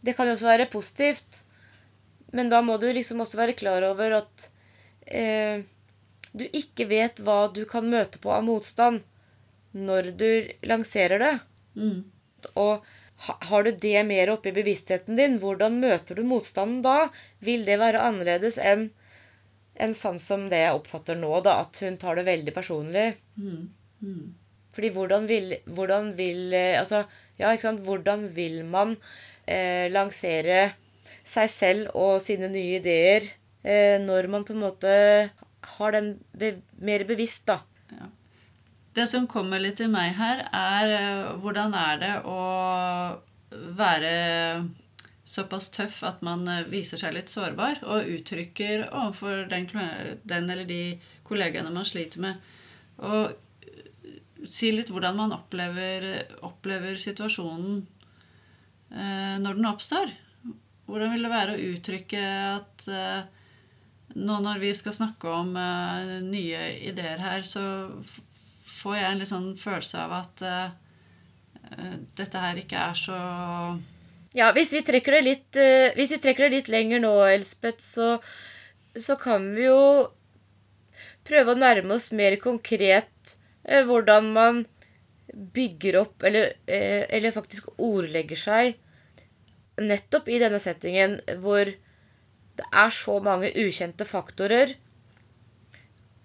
Det 0.00 0.14
kan 0.16 0.28
jo 0.30 0.36
også 0.36 0.50
være 0.52 0.70
positivt. 0.72 1.40
Men 2.36 2.50
da 2.52 2.60
må 2.62 2.76
du 2.78 2.86
liksom 2.92 3.22
også 3.22 3.38
være 3.40 3.56
klar 3.58 3.84
over 3.86 4.18
at 4.20 4.48
eh, 5.06 5.62
du 6.36 6.44
ikke 6.46 6.88
vet 6.90 7.22
hva 7.24 7.46
du 7.54 7.64
kan 7.68 7.86
møte 7.90 8.20
på 8.22 8.32
av 8.34 8.44
motstand 8.46 9.02
når 9.76 10.12
du 10.20 10.28
lanserer 10.66 11.22
det. 11.22 11.32
mm, 11.76 11.98
Og 12.54 12.84
har 13.50 13.64
du 13.64 13.70
det 13.72 14.02
mer 14.06 14.30
oppe 14.32 14.50
i 14.50 14.56
bevisstheten 14.56 15.16
din, 15.16 15.38
hvordan 15.40 15.78
møter 15.80 16.18
du 16.18 16.24
motstanden 16.28 16.82
da? 16.84 17.08
Vil 17.40 17.64
det 17.68 17.78
være 17.80 18.02
annerledes 18.04 18.58
enn 18.60 18.90
enn 19.82 19.94
sånn 19.96 20.18
som 20.22 20.48
det 20.52 20.62
jeg 20.64 20.78
oppfatter 20.78 21.18
nå, 21.18 21.30
da, 21.44 21.60
at 21.64 21.78
hun 21.84 21.98
tar 22.00 22.18
det 22.18 22.26
veldig 22.28 22.54
personlig? 22.56 23.06
mm, 23.36 23.62
mm. 24.02 24.26
Fordi 24.76 24.90
hvordan 24.92 25.24
vil, 25.24 25.54
hvordan 25.72 26.10
vil 26.18 26.52
eh, 26.52 26.74
Altså, 26.76 27.06
ja, 27.38 27.48
ikke 27.48 27.64
sant. 27.70 27.80
Hvordan 27.86 28.26
vil 28.36 28.58
man 28.68 28.92
eh, 29.48 29.88
lansere 29.88 30.74
seg 31.26 31.48
selv 31.48 31.96
og 31.96 32.20
sine 32.20 32.50
nye 32.52 32.76
ideer 32.76 33.24
eh, 33.64 33.96
når 34.02 34.28
man 34.32 34.44
på 34.44 34.52
en 34.52 34.60
måte 34.66 34.92
har 35.76 35.96
den 35.96 36.12
be 36.36 36.58
mer 36.78 37.06
bevisst, 37.08 37.48
da? 37.48 37.62
Det 38.96 39.04
som 39.10 39.26
kommer 39.28 39.60
litt 39.60 39.76
til 39.76 39.90
meg 39.92 40.14
her, 40.16 40.46
er 40.56 40.92
eh, 40.96 41.32
hvordan 41.42 41.74
er 41.76 41.98
det 42.00 42.12
å 42.24 42.36
være 43.76 44.12
såpass 45.26 45.68
tøff 45.74 46.02
at 46.06 46.22
man 46.26 46.46
eh, 46.48 46.66
viser 46.70 47.00
seg 47.00 47.16
litt 47.16 47.32
sårbar 47.32 47.82
og 47.84 48.10
uttrykker 48.16 48.86
overfor 48.92 49.46
den, 49.50 49.66
den 50.22 50.50
eller 50.52 50.68
de 50.68 50.80
kollegaene 51.26 51.72
man 51.74 51.88
sliter 51.88 52.22
med. 52.22 52.52
Og 53.02 53.32
eh, 53.66 54.20
si 54.46 54.70
litt 54.70 54.92
hvordan 54.94 55.18
man 55.18 55.34
opplever, 55.36 56.06
opplever 56.46 57.00
situasjonen 57.02 57.80
eh, 58.92 59.34
når 59.42 59.58
den 59.58 59.70
oppstår. 59.72 60.14
Hvordan 60.86 61.12
vil 61.16 61.26
det 61.26 61.32
være 61.34 61.56
å 61.56 61.66
uttrykke 61.72 62.22
at 62.54 62.86
eh, 62.86 63.26
nå 64.16 64.38
når 64.46 64.62
vi 64.62 64.70
skal 64.78 64.94
snakke 64.94 65.34
om 65.42 65.50
eh, 65.58 66.14
nye 66.22 66.62
ideer 66.92 67.18
her, 67.20 67.42
så 67.42 67.66
får 68.78 68.96
jeg 69.00 69.10
en 69.10 69.20
litt 69.24 69.32
sånn 69.32 69.50
følelse 69.58 70.06
av 70.06 70.14
at 70.22 70.46
eh, 70.46 71.96
dette 72.16 72.38
her 72.46 72.62
ikke 72.62 72.78
er 72.78 72.98
så 73.02 73.18
Ja, 74.36 74.50
hvis 74.52 74.74
vi 74.74 74.82
trekker 74.84 75.14
det 75.16 75.22
litt, 75.24 75.56
eh, 75.56 75.94
hvis 75.96 76.10
vi 76.12 76.20
trekker 76.20 76.44
det 76.44 76.58
litt 76.58 76.66
lenger 76.68 77.00
nå, 77.00 77.12
Elspeth, 77.24 77.80
så, 77.80 78.18
så 78.92 79.14
kan 79.16 79.46
vi 79.56 79.64
jo 79.64 80.10
prøve 81.24 81.54
å 81.54 81.58
nærme 81.58 81.96
oss 81.96 82.10
mer 82.12 82.36
konkret 82.42 83.32
eh, 83.64 83.80
hvordan 83.88 84.28
man 84.34 84.58
bygger 85.56 85.96
opp, 86.02 86.26
eller, 86.28 86.52
eh, 86.68 87.06
eller 87.16 87.32
faktisk 87.32 87.70
ordlegger 87.80 88.42
seg, 88.42 88.76
nettopp 89.80 90.28
i 90.28 90.42
denne 90.44 90.60
settingen 90.60 91.16
hvor 91.40 91.72
det 92.56 92.68
er 92.84 92.92
så 92.92 93.16
mange 93.24 93.54
ukjente 93.56 94.04
faktorer, 94.08 94.76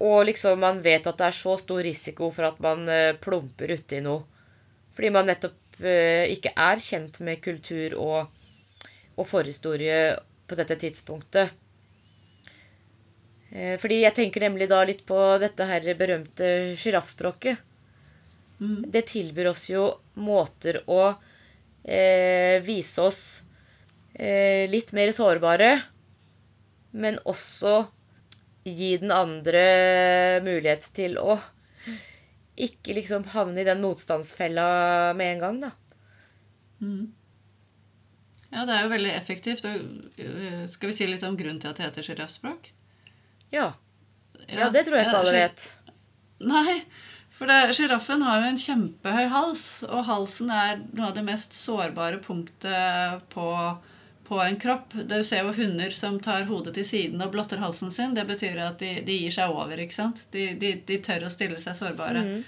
og 0.04 0.26
liksom 0.28 0.60
man 0.60 0.84
vet 0.84 1.08
at 1.08 1.16
det 1.16 1.30
er 1.30 1.40
så 1.40 1.56
stor 1.60 1.80
risiko 1.86 2.28
for 2.34 2.50
at 2.50 2.60
man 2.60 2.84
plumper 3.22 3.70
uti 3.70 4.00
noe. 4.02 4.24
Fordi 4.92 5.10
man 5.14 5.28
nettopp 5.30 5.61
ikke 5.82 6.52
er 6.56 6.80
kjent 6.82 7.18
med 7.26 7.40
kultur 7.42 7.96
og, 7.98 8.30
og 9.16 9.26
forhistorie 9.28 9.98
på 10.46 10.58
dette 10.58 10.76
tidspunktet. 10.78 11.52
Eh, 13.52 13.76
fordi 13.80 14.00
jeg 14.00 14.16
tenker 14.16 14.46
nemlig 14.46 14.68
da 14.70 14.80
litt 14.88 15.04
på 15.08 15.18
dette 15.42 15.66
her 15.68 15.84
berømte 15.98 16.48
sjiraffspråket. 16.80 17.58
mm, 18.60 18.90
Det 18.92 19.06
tilbyr 19.10 19.50
oss 19.52 19.68
jo 19.70 19.88
måter 20.14 20.80
å 20.88 21.14
eh, 21.84 22.62
vise 22.64 23.02
oss 23.02 23.22
eh, 24.14 24.64
litt 24.70 24.92
mer 24.96 25.12
sårbare, 25.12 25.72
men 26.92 27.18
også 27.24 27.82
gi 28.64 28.96
den 29.02 29.12
andre 29.12 30.40
mulighet 30.44 30.88
til 30.94 31.18
å 31.18 31.36
ikke 32.56 32.96
liksom 32.98 33.24
havne 33.32 33.62
i 33.62 33.66
den 33.66 33.80
motstandsfella 33.84 34.66
med 35.16 35.36
en 35.36 35.42
gang, 35.42 35.60
da. 35.66 35.72
mm. 36.84 37.02
Ja, 38.52 38.66
det 38.68 38.74
er 38.74 38.82
jo 38.84 38.92
veldig 38.92 39.12
effektivt. 39.16 39.64
Skal 40.68 40.90
vi 40.90 40.96
si 40.96 41.06
litt 41.08 41.22
om 41.24 41.38
grunnen 41.38 41.60
til 41.62 41.70
at 41.70 41.78
det 41.78 41.86
heter 41.86 42.04
sjiraffspråk? 42.04 42.66
Ja. 43.52 43.70
ja, 44.44 44.68
det 44.68 44.82
tror 44.84 44.98
jeg 44.98 45.06
ikke 45.06 45.22
alle 45.22 45.32
vet. 45.38 45.64
Nei, 46.44 46.74
for 47.38 47.72
sjiraffen 47.72 48.24
har 48.26 48.42
jo 48.42 48.50
en 48.50 48.60
kjempehøy 48.60 49.30
hals, 49.32 49.64
og 49.88 50.04
halsen 50.08 50.52
er 50.52 50.82
noe 50.92 51.08
av 51.08 51.16
det 51.16 51.24
mest 51.24 51.56
sårbare 51.56 52.20
punktet 52.24 53.24
på, 53.32 53.46
på 54.32 54.40
en 54.40 54.56
kropp. 54.62 54.94
Du 55.10 55.18
ser 55.28 55.44
jo 55.44 55.52
hunder 55.58 55.92
som 55.92 56.16
tar 56.24 56.46
hodet 56.48 56.72
til 56.78 56.86
siden 56.88 57.20
og 57.20 57.34
blotter 57.34 57.60
halsen 57.60 57.92
sin. 57.92 58.14
Det 58.16 58.24
betyr 58.30 58.56
at 58.64 58.80
de, 58.80 58.94
de 59.04 59.18
gir 59.26 59.34
seg 59.34 59.52
over, 59.52 59.76
ikke 59.84 59.98
sant? 59.98 60.22
De, 60.32 60.46
de, 60.56 60.70
de 60.88 60.96
tør 61.04 61.26
å 61.28 61.32
stille 61.34 61.60
seg 61.60 61.76
sårbare. 61.76 62.22
Mm. 62.24 62.42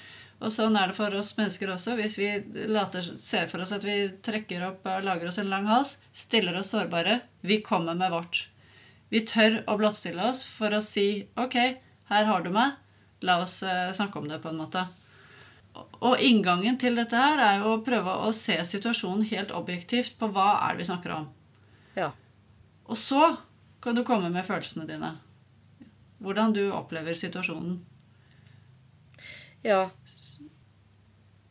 Og 0.44 0.50
sånn 0.52 0.74
er 0.80 0.90
det 0.90 0.96
for 0.96 1.14
oss 1.16 1.34
mennesker 1.38 1.70
også. 1.76 1.94
Hvis 2.00 2.16
vi 2.20 2.30
later, 2.72 3.06
ser 3.22 3.46
for 3.52 3.62
oss 3.64 3.72
at 3.76 3.84
vi 3.86 3.98
trekker 4.26 4.64
opp 4.66 4.88
og 4.90 5.04
lager 5.06 5.28
oss 5.30 5.38
en 5.40 5.52
lang 5.52 5.68
hals, 5.70 5.94
stiller 6.16 6.56
oss 6.60 6.72
sårbare, 6.74 7.20
vi 7.46 7.60
kommer 7.64 7.94
med 8.00 8.10
vårt. 8.12 8.40
Vi 9.14 9.20
tør 9.28 9.60
å 9.70 9.76
blottstille 9.78 10.24
oss 10.32 10.42
for 10.56 10.74
å 10.74 10.80
si 10.82 11.06
OK, 11.40 11.54
her 12.10 12.26
har 12.32 12.42
du 12.44 12.50
meg. 12.56 12.74
La 13.24 13.38
oss 13.44 13.60
eh, 13.62 13.92
snakke 13.96 14.18
om 14.20 14.26
det, 14.28 14.40
på 14.42 14.50
en 14.50 14.58
måte. 14.64 14.82
Og- 15.78 15.96
Og 16.10 16.20
inngangen 16.22 16.76
til 16.78 16.98
dette 16.98 17.16
her 17.16 17.40
er 17.42 17.62
jo 17.62 17.76
å 17.76 17.84
prøve 17.86 18.12
å 18.26 18.32
se 18.36 18.58
situasjonen 18.68 19.24
helt 19.30 19.50
objektivt 19.56 20.18
på 20.20 20.28
hva 20.34 20.50
er 20.66 20.74
det 20.76 20.84
vi 20.84 20.90
snakker 20.90 21.14
om. 21.16 21.24
Ja. 21.94 22.10
Og 22.84 22.98
så 22.98 23.36
kan 23.82 23.96
du 23.96 24.04
komme 24.04 24.30
med 24.32 24.46
følelsene 24.46 24.86
dine. 24.88 25.14
Hvordan 26.24 26.54
du 26.56 26.62
opplever 26.72 27.16
situasjonen. 27.18 27.78
Ja. 29.64 29.88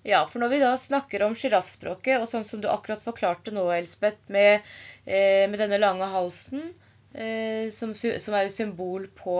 Ja, 0.03 0.25
for 0.27 0.43
når 0.43 0.51
vi 0.51 0.59
da 0.59 0.73
snakker 0.77 1.23
om 1.23 1.35
sjiraffspråket, 1.37 2.19
og 2.19 2.27
sånn 2.27 2.43
som 2.43 2.59
du 2.61 2.67
akkurat 2.67 3.03
forklarte 3.05 3.53
nå, 3.55 3.63
Elspeth, 3.71 4.19
med, 4.33 4.65
eh, 5.05 5.45
med 5.47 5.61
denne 5.61 5.79
lange 5.79 6.09
halsen, 6.11 6.73
eh, 7.13 7.71
som, 7.71 7.93
som 7.95 8.35
er 8.35 8.49
et 8.49 8.55
symbol 8.55 9.07
på, 9.15 9.37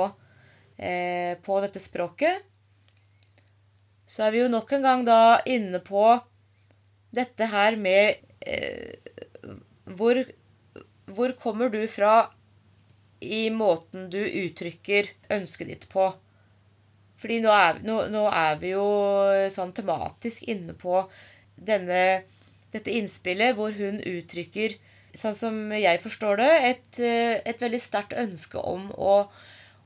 eh, 0.77 1.35
på 1.43 1.59
dette 1.65 1.83
språket, 1.83 2.47
så 4.07 4.27
er 4.27 4.31
vi 4.31 4.43
jo 4.43 4.53
nok 4.53 4.71
en 4.77 4.87
gang 4.87 5.03
da 5.07 5.19
inne 5.49 5.81
på 5.83 6.05
dette 7.13 7.49
her 7.49 7.75
med 7.79 8.23
eh, 8.39 8.95
hvor, 9.97 10.21
hvor 11.15 11.33
kommer 11.39 11.71
du 11.73 11.81
fra 11.91 12.29
i 13.23 13.47
måten 13.53 14.09
du 14.11 14.19
uttrykker 14.19 15.09
ønsket 15.33 15.71
ditt 15.71 15.89
på? 15.91 16.09
Fordi 17.21 17.39
nå 17.43 17.51
er, 17.55 17.83
nå, 17.87 17.99
nå 18.11 18.23
er 18.27 18.57
vi 18.59 18.73
jo 18.73 18.87
sånn 19.53 19.71
tematisk 19.75 20.43
inne 20.51 20.75
på 20.75 21.05
denne, 21.55 22.23
dette 22.73 22.91
innspillet 22.91 23.55
hvor 23.55 23.71
hun 23.77 24.01
uttrykker 24.01 24.75
sånn 25.17 25.35
som 25.37 25.57
jeg 25.77 26.01
forstår 26.01 26.39
det, 26.41 26.51
et, 26.69 26.99
eh, 26.99 27.35
et 27.45 27.61
veldig 27.61 27.81
sterkt 27.81 28.15
ønske 28.17 28.59
om 28.59 28.89
å, 28.97 29.17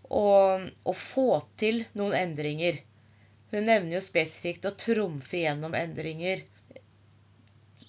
å, 0.10 0.28
å, 0.88 0.94
få 0.96 1.30
til 1.60 1.84
noen 2.00 2.16
endringer. 2.16 2.80
Hun 3.52 3.68
nevner 3.68 3.98
jo 3.98 4.04
spesifikt 4.04 4.68
å 4.68 4.76
trumfe 4.80 5.44
gjennom 5.44 5.76
endringer. 5.78 6.46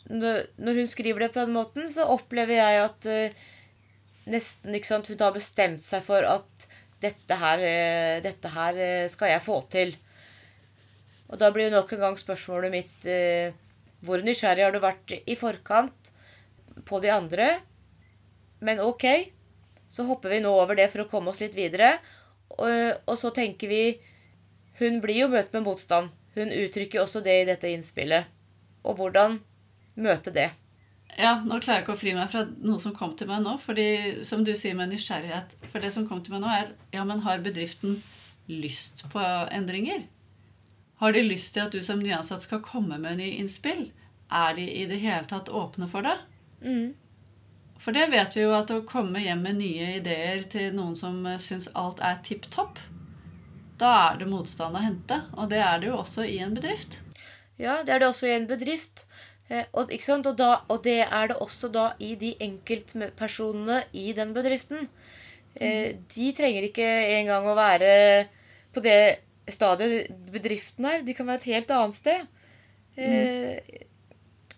Når 0.09 0.81
hun 0.81 0.89
skriver 0.89 1.25
det 1.25 1.33
på 1.35 1.43
den 1.43 1.55
måten, 1.57 1.89
så 1.93 2.09
opplever 2.09 2.57
jeg 2.57 2.83
at 2.85 3.09
uh, 3.13 3.47
nesten 4.33 4.77
ikke 4.77 4.89
sant, 4.89 5.09
hun 5.11 5.21
har 5.21 5.35
bestemt 5.37 5.85
seg 5.85 6.05
for 6.07 6.25
at 6.25 6.69
dette 7.03 7.39
her, 7.39 7.61
uh, 7.61 8.21
dette 8.25 8.53
her 8.55 8.81
uh, 8.81 9.09
skal 9.13 9.35
jeg 9.35 9.45
få 9.45 9.61
til. 9.73 9.95
Og 11.29 11.37
da 11.41 11.51
blir 11.53 11.69
jo 11.69 11.77
nok 11.77 11.93
en 11.93 12.07
gang 12.07 12.17
spørsmålet 12.17 12.73
mitt 12.73 13.09
hvor 14.01 14.23
nysgjerrig 14.25 14.63
har 14.65 14.73
du 14.73 14.79
vært 14.81 15.13
i 15.29 15.35
forkant 15.37 16.09
på 16.89 17.01
de 17.05 17.11
andre? 17.13 17.49
Men 18.65 18.81
ok, 18.81 19.05
så 19.93 20.07
hopper 20.09 20.33
vi 20.33 20.41
nå 20.45 20.53
over 20.55 20.79
det 20.79 20.89
for 20.93 21.05
å 21.05 21.11
komme 21.11 21.33
oss 21.33 21.43
litt 21.43 21.57
videre. 21.57 21.97
Og, 22.57 23.05
og 23.05 23.17
så 23.21 23.33
tenker 23.35 23.69
vi 23.69 23.83
Hun 24.79 25.01
blir 25.03 25.25
jo 25.25 25.29
møtt 25.33 25.53
med 25.53 25.67
motstand. 25.67 26.13
Hun 26.39 26.55
uttrykker 26.55 27.03
også 27.03 27.21
det 27.21 27.35
i 27.41 27.47
dette 27.49 27.71
innspillet. 27.73 28.29
Og 28.87 29.01
hvordan 29.01 29.41
møte 29.99 30.33
det? 30.35 30.51
Ja, 31.19 31.39
nå 31.43 31.57
klarer 31.59 31.81
jeg 31.81 31.87
ikke 31.87 31.97
å 31.97 31.99
fri 31.99 32.13
meg 32.15 32.31
fra 32.31 32.45
noe 32.47 32.79
som 32.83 32.95
kom 32.95 33.17
til 33.19 33.31
meg 33.31 33.43
nå. 33.43 33.57
fordi, 33.63 33.89
som 34.29 34.45
du 34.47 34.53
sier 34.55 34.77
med 34.79 34.93
nysgjerrighet 34.93 35.57
For 35.73 35.83
det 35.83 35.91
som 35.95 36.07
kom 36.07 36.21
til 36.23 36.37
meg 36.37 36.45
nå, 36.45 36.53
er 36.53 36.71
ja, 36.95 37.03
men 37.09 37.25
har 37.25 37.43
bedriften 37.43 37.99
lyst 38.49 39.03
på 39.13 39.25
endringer? 39.55 40.07
Har 41.03 41.15
de 41.15 41.23
lyst 41.23 41.55
til 41.55 41.67
at 41.67 41.75
du 41.75 41.83
som 41.83 42.01
nyansatt 42.03 42.47
skal 42.47 42.63
komme 42.65 42.99
med 43.03 43.19
nye 43.19 43.39
innspill? 43.41 43.89
Er 44.31 44.55
de 44.55 44.65
i 44.67 44.87
det 44.91 45.01
hele 45.03 45.27
tatt 45.31 45.51
åpne 45.51 45.89
for 45.91 46.07
det? 46.07 46.17
Mm. 46.63 46.95
For 47.79 47.95
det 47.95 48.09
vet 48.11 48.35
vi 48.37 48.43
jo 48.43 48.55
at 48.57 48.71
å 48.75 48.83
komme 48.87 49.23
hjem 49.23 49.45
med 49.47 49.61
nye 49.61 49.93
ideer 50.01 50.43
til 50.51 50.73
noen 50.75 50.97
som 50.99 51.21
syns 51.43 51.71
alt 51.79 52.03
er 52.05 52.19
tipp 52.27 52.49
topp, 52.55 52.81
da 53.79 53.93
er 54.09 54.19
det 54.19 54.31
motstand 54.31 54.75
å 54.75 54.83
hente. 54.83 55.21
Og 55.39 55.51
det 55.53 55.61
er 55.63 55.79
det 55.79 55.91
jo 55.93 56.01
også 56.01 56.27
i 56.27 56.41
en 56.43 56.57
bedrift. 56.57 56.99
Ja, 57.59 57.81
det 57.87 57.95
er 57.95 58.03
det 58.03 58.11
også 58.11 58.27
i 58.27 58.35
en 58.35 58.49
bedrift. 58.51 59.05
Eh, 59.49 59.65
og, 59.73 59.89
og, 59.89 60.27
da, 60.37 60.51
og 60.69 60.83
det 60.85 61.01
er 61.07 61.31
det 61.31 61.39
også 61.41 61.71
da 61.73 61.91
i 62.05 62.13
de 62.21 62.35
enkeltpersonene 62.45 63.81
i 63.97 64.11
den 64.17 64.35
bedriften. 64.37 64.89
Eh, 65.57 65.95
mm. 65.95 66.03
De 66.15 66.33
trenger 66.37 66.69
ikke 66.69 66.89
engang 67.17 67.49
å 67.49 67.57
være 67.57 67.93
på 68.75 68.85
det 68.85 68.99
stadiet 69.49 70.11
bedriften 70.33 70.89
er. 70.91 71.07
De 71.07 71.17
kan 71.17 71.29
være 71.29 71.41
et 71.43 71.53
helt 71.55 71.73
annet 71.73 71.97
sted. 71.97 72.27
Mm. 72.99 73.87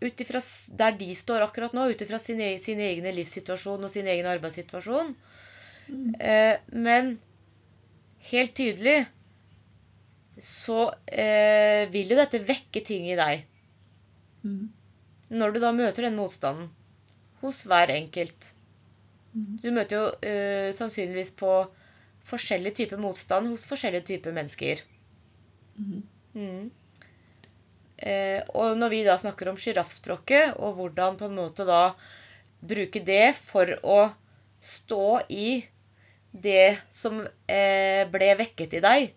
Ut 0.00 0.22
ifra 0.24 0.40
der 0.80 0.96
de 0.98 1.12
står 1.14 1.44
akkurat 1.44 1.74
nå, 1.76 1.84
ut 1.92 2.02
ifra 2.02 2.18
sin, 2.18 2.40
sin 2.58 2.80
egen 2.82 3.06
livssituasjon 3.14 3.84
og 3.84 3.92
sin 3.92 4.08
egen 4.10 4.26
arbeidssituasjon. 4.26 5.12
Mm. 5.92 6.14
Men 6.72 7.12
helt 8.32 8.56
tydelig 8.56 9.04
så 10.40 10.88
vil 11.92 12.14
jo 12.14 12.18
dette 12.18 12.40
vekke 12.48 12.82
ting 12.88 13.10
i 13.12 13.18
deg. 13.20 13.44
Mm. 14.40 14.70
Når 15.30 15.54
du 15.54 15.60
da 15.62 15.70
møter 15.74 16.06
den 16.06 16.18
motstanden 16.18 16.70
hos 17.40 17.62
hver 17.68 17.92
enkelt. 17.94 18.52
Mm. 19.32 19.58
Du 19.62 19.68
møter 19.72 19.96
jo 19.96 20.06
eh, 20.26 20.70
sannsynligvis 20.76 21.32
på 21.38 21.52
forskjellig 22.30 22.74
type 22.76 22.98
motstand 23.00 23.48
hos 23.50 23.66
forskjellige 23.70 24.08
typer 24.10 24.34
mennesker. 24.36 24.82
Mm. 25.78 26.02
Mm. 26.34 26.70
Eh, 28.00 28.40
og 28.56 28.78
når 28.80 28.92
vi 28.92 29.04
da 29.06 29.16
snakker 29.20 29.50
om 29.50 29.60
sjiraffspråket, 29.60 30.56
og 30.58 30.78
hvordan 30.78 31.18
på 31.20 31.28
en 31.28 31.38
måte 31.38 31.66
da 31.68 31.92
bruke 32.60 33.02
det 33.04 33.32
for 33.38 33.72
å 33.84 34.00
stå 34.60 35.20
i 35.32 35.62
det 36.30 36.78
som 36.94 37.22
eh, 37.50 38.04
ble 38.10 38.34
vekket 38.38 38.76
i 38.76 38.84
deg 38.84 39.08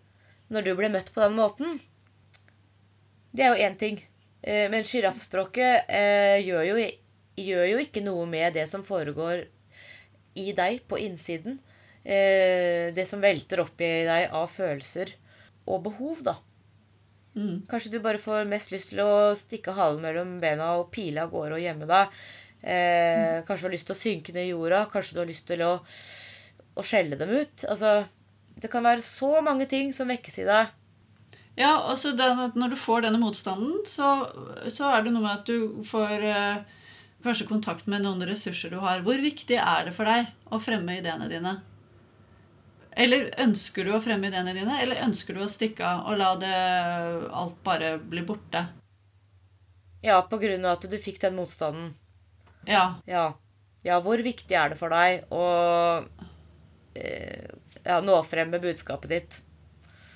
når 0.54 0.66
du 0.66 0.72
ble 0.78 0.90
møtt 0.94 1.12
på 1.14 1.22
den 1.24 1.36
måten, 1.38 1.78
det 3.34 3.46
er 3.46 3.54
jo 3.54 3.68
én 3.68 3.78
ting. 3.80 4.00
Eh, 4.44 4.68
men 4.72 4.86
sjiraffspråket 4.88 5.90
eh, 5.90 6.38
gjør, 6.44 6.64
jo, 6.68 6.88
gjør 7.40 7.68
jo 7.72 7.82
ikke 7.84 8.04
noe 8.04 8.28
med 8.30 8.58
det 8.58 8.68
som 8.72 8.84
foregår 8.86 9.46
i 10.40 10.52
deg 10.56 10.84
på 10.90 11.00
innsiden. 11.00 11.60
Eh, 12.04 12.92
det 12.96 13.06
som 13.08 13.24
velter 13.24 13.64
opp 13.64 13.80
i 13.82 13.94
deg 14.08 14.34
av 14.36 14.50
følelser 14.52 15.16
og 15.72 15.86
behov, 15.86 16.24
da. 16.28 16.38
Mm. 17.34 17.64
Kanskje 17.70 17.96
du 17.96 18.02
bare 18.04 18.22
får 18.22 18.46
mest 18.50 18.74
lyst 18.74 18.92
til 18.92 19.02
å 19.02 19.34
stikke 19.38 19.74
halen 19.74 20.04
mellom 20.04 20.36
bena 20.42 20.76
og 20.82 20.92
pile 20.94 21.24
av 21.24 21.32
gårde 21.34 21.58
og 21.58 21.64
gjemme 21.64 21.88
deg. 21.90 22.20
Eh, 22.62 23.40
mm. 23.40 23.46
Kanskje 23.48 23.64
du 23.64 23.70
har 23.70 23.76
lyst 23.78 23.90
til 23.90 23.96
å 23.96 24.02
synke 24.02 24.36
ned 24.36 24.50
i 24.50 24.52
jorda. 24.52 24.84
Kanskje 24.92 25.18
du 25.18 25.24
har 25.24 25.32
lyst 25.32 25.48
til 25.50 25.64
å, 25.66 25.74
å 26.76 26.86
skjelle 26.86 27.18
dem 27.20 27.34
ut. 27.34 27.66
Altså, 27.72 28.02
det 28.60 28.70
kan 28.72 28.86
være 28.86 29.06
så 29.06 29.40
mange 29.46 29.68
ting 29.72 29.96
som 29.96 30.12
vekkes 30.12 30.44
i 30.44 30.50
deg. 30.50 30.76
Ja, 31.56 31.74
altså 31.92 32.16
den, 32.18 32.40
når 32.58 32.74
du 32.74 32.78
får 32.80 33.04
denne 33.06 33.20
motstanden, 33.22 33.84
så, 33.86 34.14
så, 34.74 34.90
er 34.90 35.04
det 35.06 35.14
noe 35.14 35.22
med 35.22 35.36
at 35.36 35.50
du 35.50 35.84
får 35.86 36.26
eh, 36.26 36.80
kanskje 37.26 37.50
kontakt 37.50 37.90
med 37.92 38.02
noen 38.06 38.26
ressurser 38.26 38.74
du 38.74 38.80
har. 38.82 39.04
Hvor 39.06 39.22
viktig 39.22 39.60
er 39.62 39.86
det 39.88 39.94
for 39.94 40.10
deg 40.10 40.32
å 40.50 40.60
fremme 40.64 40.98
ideene 40.98 41.30
dine? 41.30 41.60
Eller 42.98 43.30
ønsker 43.42 43.86
du 43.86 43.94
å 43.94 44.02
fremme 44.06 44.30
ideene 44.30 44.54
dine, 44.54 44.80
eller 44.82 45.06
ønsker 45.06 45.38
du 45.38 45.44
å 45.46 45.50
stikke 45.50 45.86
av 45.86 46.10
og 46.10 46.18
la 46.22 46.32
det 46.42 46.58
alt 47.34 47.62
bare 47.66 47.96
bli 48.02 48.26
borte? 48.26 48.66
Ja, 50.04 50.20
på 50.30 50.38
grunn 50.42 50.66
av 50.66 50.78
at 50.78 50.90
du 50.90 50.98
fikk 51.02 51.22
den 51.22 51.38
motstanden. 51.38 51.94
Ja. 52.68 53.00
Ja, 53.10 53.30
ja 53.86 54.02
hvor 54.04 54.22
viktig 54.26 54.58
er 54.58 54.74
det 54.74 54.80
for 54.82 54.94
deg 54.94 55.30
å 55.34 55.46
eh, 56.98 57.46
ja, 57.86 58.02
nå 58.02 58.20
frem 58.28 58.52
med 58.54 58.66
budskapet 58.66 59.14
ditt? 59.14 59.40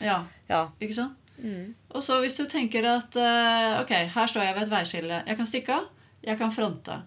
Ja. 0.04 0.24
ja. 0.50 0.68
Ikke 0.82 0.98
sant? 0.98 1.27
Mm. 1.38 1.74
Og 1.94 2.04
så 2.04 2.18
hvis 2.24 2.38
du 2.40 2.46
tenker 2.50 2.88
at 2.90 3.16
uh, 3.20 3.82
ok, 3.84 3.94
her 4.14 4.32
står 4.32 4.48
jeg 4.48 4.58
ved 4.58 4.66
et 4.66 4.74
veiskille. 4.74 5.22
Jeg 5.28 5.40
kan 5.40 5.50
stikke 5.50 5.78
av. 5.78 5.88
Jeg 6.26 6.40
kan 6.40 6.54
fronte. 6.54 7.02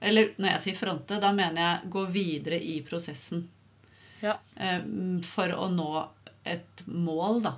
Eller 0.00 0.34
når 0.38 0.52
jeg 0.52 0.64
sier 0.64 0.78
fronte, 0.78 1.18
da 1.20 1.32
mener 1.34 1.62
jeg 1.62 1.92
gå 1.92 2.04
videre 2.14 2.60
i 2.62 2.78
prosessen. 2.86 3.48
Ja. 4.22 4.36
Eh, 4.54 4.84
for 5.26 5.54
å 5.54 5.66
nå 5.72 5.88
et 6.46 6.84
mål, 6.86 7.42
da. 7.46 7.56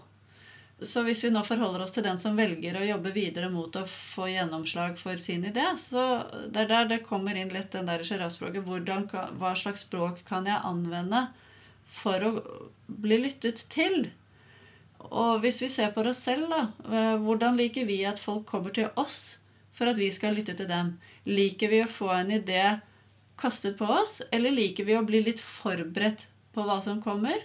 Så 0.80 1.02
hvis 1.04 1.20
vi 1.24 1.30
nå 1.32 1.42
forholder 1.44 1.84
oss 1.84 1.92
til 1.92 2.06
den 2.06 2.18
som 2.20 2.38
velger 2.38 2.78
å 2.78 2.86
jobbe 2.86 3.12
videre 3.12 3.50
mot 3.52 3.74
å 3.76 3.82
få 3.84 4.30
gjennomslag 4.32 4.96
for 5.00 5.20
sin 5.20 5.44
idé, 5.44 5.66
så 5.76 6.04
det 6.48 6.64
er 6.64 6.70
der 6.70 6.88
det 6.94 7.02
kommer 7.04 7.36
inn 7.36 7.52
litt 7.52 7.74
den 7.74 7.90
der 7.90 8.04
sjiraffspråket. 8.06 8.64
Hva 9.36 9.52
slags 9.60 9.84
språk 9.84 10.22
kan 10.28 10.48
jeg 10.48 10.64
anvende 10.64 11.26
for 12.00 12.24
å 12.24 12.32
bli 12.88 13.20
lyttet 13.26 13.66
til? 13.72 14.08
Og 15.08 15.40
hvis 15.42 15.60
vi 15.62 15.70
ser 15.72 15.92
på 15.94 16.04
oss 16.06 16.22
selv, 16.26 16.50
da. 16.52 16.62
Eh, 16.86 17.16
hvordan 17.24 17.56
liker 17.58 17.88
vi 17.88 18.02
at 18.08 18.20
folk 18.20 18.46
kommer 18.50 18.74
til 18.74 18.90
oss 19.00 19.38
for 19.76 19.90
at 19.90 19.98
vi 19.98 20.10
skal 20.12 20.36
lytte 20.36 20.54
til 20.58 20.68
dem? 20.70 20.94
Liker 21.28 21.72
vi 21.72 21.82
å 21.84 21.90
få 21.90 22.10
en 22.14 22.34
idé 22.36 22.80
kastet 23.40 23.78
på 23.78 23.88
oss, 23.88 24.20
eller 24.30 24.52
liker 24.52 24.84
vi 24.84 24.98
å 24.98 25.06
bli 25.06 25.22
litt 25.24 25.40
forberedt 25.40 26.26
på 26.54 26.66
hva 26.66 26.78
som 26.84 27.00
kommer? 27.02 27.40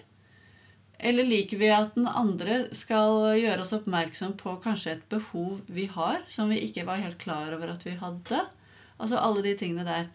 Eller 0.99 1.27
liker 1.27 1.59
vi 1.59 1.71
at 1.71 1.95
den 1.95 2.07
andre 2.07 2.65
skal 2.75 3.35
gjøre 3.39 3.63
oss 3.63 3.73
oppmerksom 3.75 4.35
på 4.39 4.57
kanskje 4.63 4.95
et 4.95 5.07
behov 5.11 5.59
vi 5.71 5.87
har, 5.91 6.21
som 6.31 6.51
vi 6.51 6.61
ikke 6.67 6.85
var 6.87 7.01
helt 7.03 7.19
klar 7.23 7.55
over 7.55 7.73
at 7.73 7.83
vi 7.87 7.95
hadde? 7.99 8.45
Altså 8.95 9.19
alle 9.19 9.43
de 9.43 9.55
tingene 9.59 9.87
der. 9.87 10.07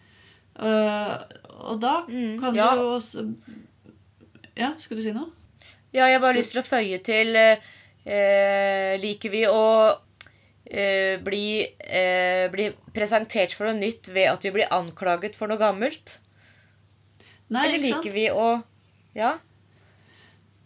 Uh, 0.51 1.21
og 1.69 1.77
da 1.81 2.01
mm, 2.09 2.33
kan 2.41 2.57
ja. 2.57 2.73
du 2.75 2.81
også 2.83 3.21
Ja, 4.57 4.73
skal 4.77 4.99
du 4.99 5.03
si 5.05 5.13
noe? 5.15 5.29
Ja, 5.91 6.07
jeg 6.07 6.17
har 6.17 6.23
bare 6.23 6.39
lyst 6.39 6.55
til 6.55 6.61
å 6.61 6.67
føye 6.67 7.01
til 7.03 7.35
eh, 7.35 8.95
Liker 9.01 9.33
vi 9.33 9.43
å 9.49 9.63
eh, 10.65 11.19
bli, 11.21 11.45
bli 12.53 12.67
presentert 12.95 13.53
for 13.57 13.67
noe 13.67 13.79
nytt 13.79 14.09
ved 14.15 14.31
at 14.31 14.47
vi 14.47 14.53
blir 14.55 14.71
anklaget 14.71 15.35
for 15.37 15.51
noe 15.51 15.59
gammelt? 15.61 16.17
Nei, 17.51 17.67
Eller 17.67 17.83
liker 17.89 18.13
vi 18.15 18.29
å 18.31 18.61
ja. 19.15 19.35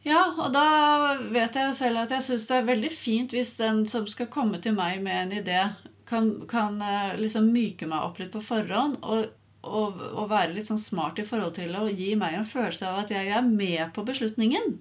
Ja, 0.05 0.21
og 0.37 0.51
da 0.53 1.17
vet 1.33 1.55
jeg 1.57 1.71
jo 1.71 1.73
selv 1.73 2.03
at 2.03 2.11
jeg 2.13 2.25
syns 2.27 2.45
det 2.45 2.59
er 2.59 2.67
veldig 2.67 2.91
fint 2.93 3.31
hvis 3.33 3.55
den 3.57 3.87
som 3.89 4.05
skal 4.09 4.29
komme 4.29 4.59
til 4.61 4.75
meg 4.77 4.99
med 5.01 5.17
en 5.23 5.33
idé, 5.39 5.63
kan, 6.05 6.29
kan 6.49 6.77
eh, 6.85 7.15
liksom 7.17 7.49
myke 7.53 7.89
meg 7.89 8.05
opp 8.05 8.21
litt 8.21 8.29
på 8.35 8.43
forhånd 8.45 8.99
og, 9.01 9.31
og, 9.65 10.03
og, 10.11 10.27
være 10.29 10.53
litt 10.53 10.69
sånn 10.69 10.81
smart 10.81 11.17
i 11.17 11.25
forhold 11.25 11.55
til 11.57 11.73
å 11.73 11.87
gi 11.89 12.11
meg 12.21 12.37
en 12.37 12.45
følelse 12.45 12.85
av 12.85 13.01
at 13.01 13.15
jeg 13.15 13.33
er 13.33 13.47
med 13.47 13.89
på 13.95 14.05
beslutningen. 14.05 14.75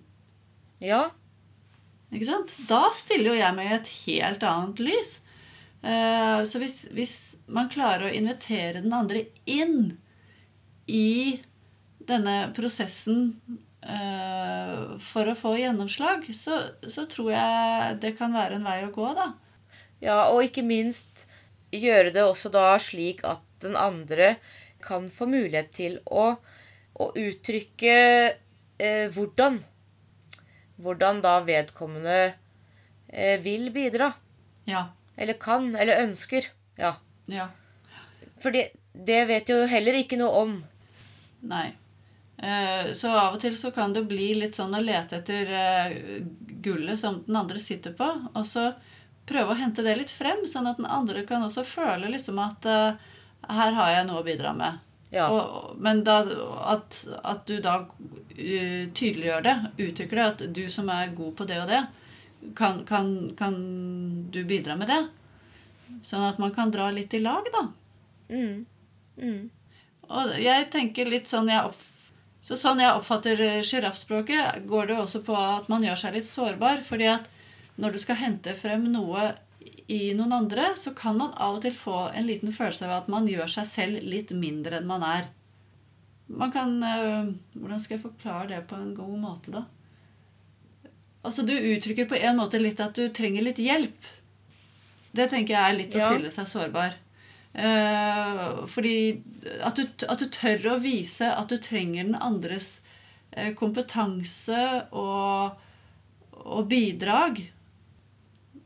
Ja. 0.85 1.03
Ikke 2.15 2.29
sant? 2.29 2.55
Da 2.69 2.87
stiller 2.95 3.33
jo 3.33 3.41
jeg 3.41 3.57
meg 3.57 3.71
i 3.71 3.77
et 3.79 3.93
helt 4.05 4.45
annet 4.47 4.83
lys. 4.85 5.15
Eh, 5.85 6.41
så 6.49 6.61
hvis, 6.63 6.83
hvis 6.95 7.15
man 7.51 7.71
klarer 7.73 8.09
å 8.09 8.15
invitere 8.15 8.83
den 8.85 8.95
andre 8.97 9.27
inn 9.51 9.97
i 10.87 11.41
denne 12.05 12.37
prosessen 12.57 13.31
uh, 13.85 14.97
for 15.13 15.31
å 15.31 15.37
få 15.39 15.55
gjennomslag, 15.57 16.27
så, 16.37 16.61
så, 16.85 17.07
tror 17.11 17.31
jeg 17.33 17.99
det 18.03 18.15
kan 18.19 18.35
være 18.37 18.59
en 18.59 18.69
vei 18.69 18.79
å 18.85 18.93
gå, 18.93 19.09
da. 19.17 19.31
Ja, 20.05 20.19
og 20.33 20.45
ikke 20.45 20.65
minst 20.67 21.25
gjøre 21.75 22.13
det 22.15 22.25
også 22.25 22.53
da 22.53 22.75
slik 22.83 23.25
at 23.27 23.45
den 23.65 23.77
andre 23.81 24.35
kan 24.85 25.09
få 25.09 25.27
mulighet 25.31 25.73
til 25.77 25.97
å, 26.05 26.35
å 27.01 27.07
uttrykke 27.17 27.97
eh, 28.29 29.07
hvordan. 29.15 29.63
Hvordan 30.83 31.21
da 31.23 31.39
vedkommende 31.47 32.35
eh, 33.09 33.41
vil 33.43 33.71
bidra. 33.75 34.13
Ja. 34.67 34.89
Eller 35.17 35.39
kan. 35.39 35.71
Eller 35.77 36.03
ønsker. 36.03 36.49
Ja. 36.81 36.97
Ja. 37.31 37.49
Fordi 38.43 38.67
det, 38.93 39.25
vet 39.31 39.49
jo 39.51 39.63
heller 39.71 39.97
ikke 39.99 40.19
noe 40.21 40.43
om. 40.43 40.57
Nei. 41.47 41.69
Eh, 42.39 42.93
Så 42.99 43.13
av 43.13 43.37
og 43.37 43.41
til 43.45 43.57
så 43.59 43.71
kan 43.75 43.95
det 43.95 44.07
bli 44.11 44.33
litt 44.41 44.59
sånn 44.59 44.75
å 44.75 44.83
lete 44.83 45.21
etter 45.23 45.53
eh, 45.55 45.95
gullet 46.65 47.01
som 47.01 47.23
den 47.27 47.39
andre 47.39 47.61
sitter 47.63 47.95
på, 47.97 48.09
og 48.35 48.47
så 48.49 48.73
prøve 49.29 49.55
å 49.55 49.59
hente 49.59 49.85
det 49.85 49.95
litt 49.97 50.13
frem, 50.13 50.43
sånn 50.49 50.67
at 50.69 50.81
den 50.81 50.89
andre 50.91 51.23
kan 51.29 51.45
også 51.47 51.65
føle 51.69 52.11
liksom 52.13 52.41
at 52.43 52.67
eh, 52.69 53.13
her 53.49 53.77
har 53.79 53.93
jeg 53.95 54.09
noe 54.09 54.21
å 54.23 54.27
bidra 54.27 54.53
med. 54.57 54.81
Ja. 55.15 55.29
Og, 55.31 55.75
men 55.79 56.03
da, 56.07 56.21
at, 56.73 56.99
at 57.23 57.45
du 57.47 57.61
da 57.63 57.77
uh, 57.87 58.85
tydeliggjør 58.91 59.45
det, 59.47 59.55
uttrykker 59.79 60.19
det, 60.19 60.25
at 60.25 60.47
du 60.57 60.65
som 60.73 60.91
er 60.91 61.15
god 61.15 61.37
på 61.39 61.47
det 61.49 61.61
og 61.63 61.71
det, 61.71 61.85
kan, 62.59 62.83
kan, 62.89 63.13
kan 63.39 63.55
du 64.35 64.43
bidra 64.45 64.77
med 64.77 64.91
det? 64.91 65.01
Sånn 66.05 66.25
at 66.27 66.41
man 66.43 66.53
kan 66.57 66.73
dra 66.75 66.91
litt 66.93 67.15
i 67.15 67.23
lag, 67.23 67.47
da. 67.55 67.67
Mm. 68.29 68.65
Mm. 69.21 69.43
Og 70.11 70.35
jeg 70.43 70.71
tenker 70.73 71.09
litt 71.09 71.31
sånn 71.31 71.49
jeg 71.53 71.71
opp, 71.71 71.91
Så 72.45 72.59
sånn 72.61 72.83
jeg 72.83 72.93
oppfatter 72.93 73.41
eh, 73.41 73.63
sjiraffspråket, 73.65 74.67
går 74.69 74.91
det 74.91 74.99
også 75.01 75.23
på 75.25 75.37
at 75.39 75.71
man 75.73 75.85
gjør 75.87 76.03
seg 76.03 76.19
litt 76.19 76.29
sårbar. 76.29 76.83
fordi 76.85 77.07
at 77.15 77.31
når 77.81 77.95
du 77.95 77.99
skal 78.03 78.21
hente 78.21 78.53
frem 78.55 78.85
noe 78.93 79.31
i 79.87 80.15
noen 80.17 80.33
andre, 80.33 80.71
så 80.77 80.95
kan 80.97 81.19
man 81.19 81.35
av 81.37 81.59
og 81.59 81.65
til 81.65 81.75
få 81.77 82.09
en 82.17 82.27
liten 82.29 82.53
følelse 82.53 82.87
av 82.89 83.03
at 83.03 83.09
man 83.13 83.29
gjør 83.29 83.51
seg 83.59 83.69
selv 83.69 84.07
litt 84.09 84.33
mindre 84.33 84.81
enn 84.81 84.89
man 84.89 85.05
er. 85.05 85.29
Man 86.33 86.53
kan 86.55 86.79
øh, 86.81 87.33
Hvordan 87.53 87.81
skal 87.81 87.99
jeg 87.99 88.05
forklare 88.07 88.49
det 88.49 88.63
på 88.71 88.79
en 88.81 88.95
god 88.97 89.19
måte, 89.21 89.53
da? 89.53 89.65
Altså, 91.25 91.45
du 91.45 91.53
uttrykker 91.53 92.09
på 92.09 92.17
en 92.17 92.37
måte 92.37 92.61
litt 92.61 92.81
at 92.85 92.97
du 92.97 93.09
trenger 93.13 93.45
litt 93.45 93.61
hjelp. 93.61 94.09
Det 95.15 95.29
tenker 95.33 95.55
jeg 95.55 95.65
er 95.69 95.77
litt 95.79 95.97
å 95.97 96.09
stille 96.09 96.33
seg 96.33 96.49
sårbar. 96.51 96.97
Uh, 97.55 98.65
fordi 98.67 99.23
at 99.63 99.79
du, 99.79 99.85
at 100.11 100.19
du 100.21 100.27
tør 100.33 100.73
å 100.73 100.81
vise 100.83 101.29
at 101.31 101.53
du 101.53 101.61
trenger 101.63 102.03
den 102.03 102.17
andres 102.19 102.81
eh, 103.31 103.53
kompetanse 103.55 104.65
og, 104.91 105.55
og 106.35 106.67
bidrag 106.73 107.39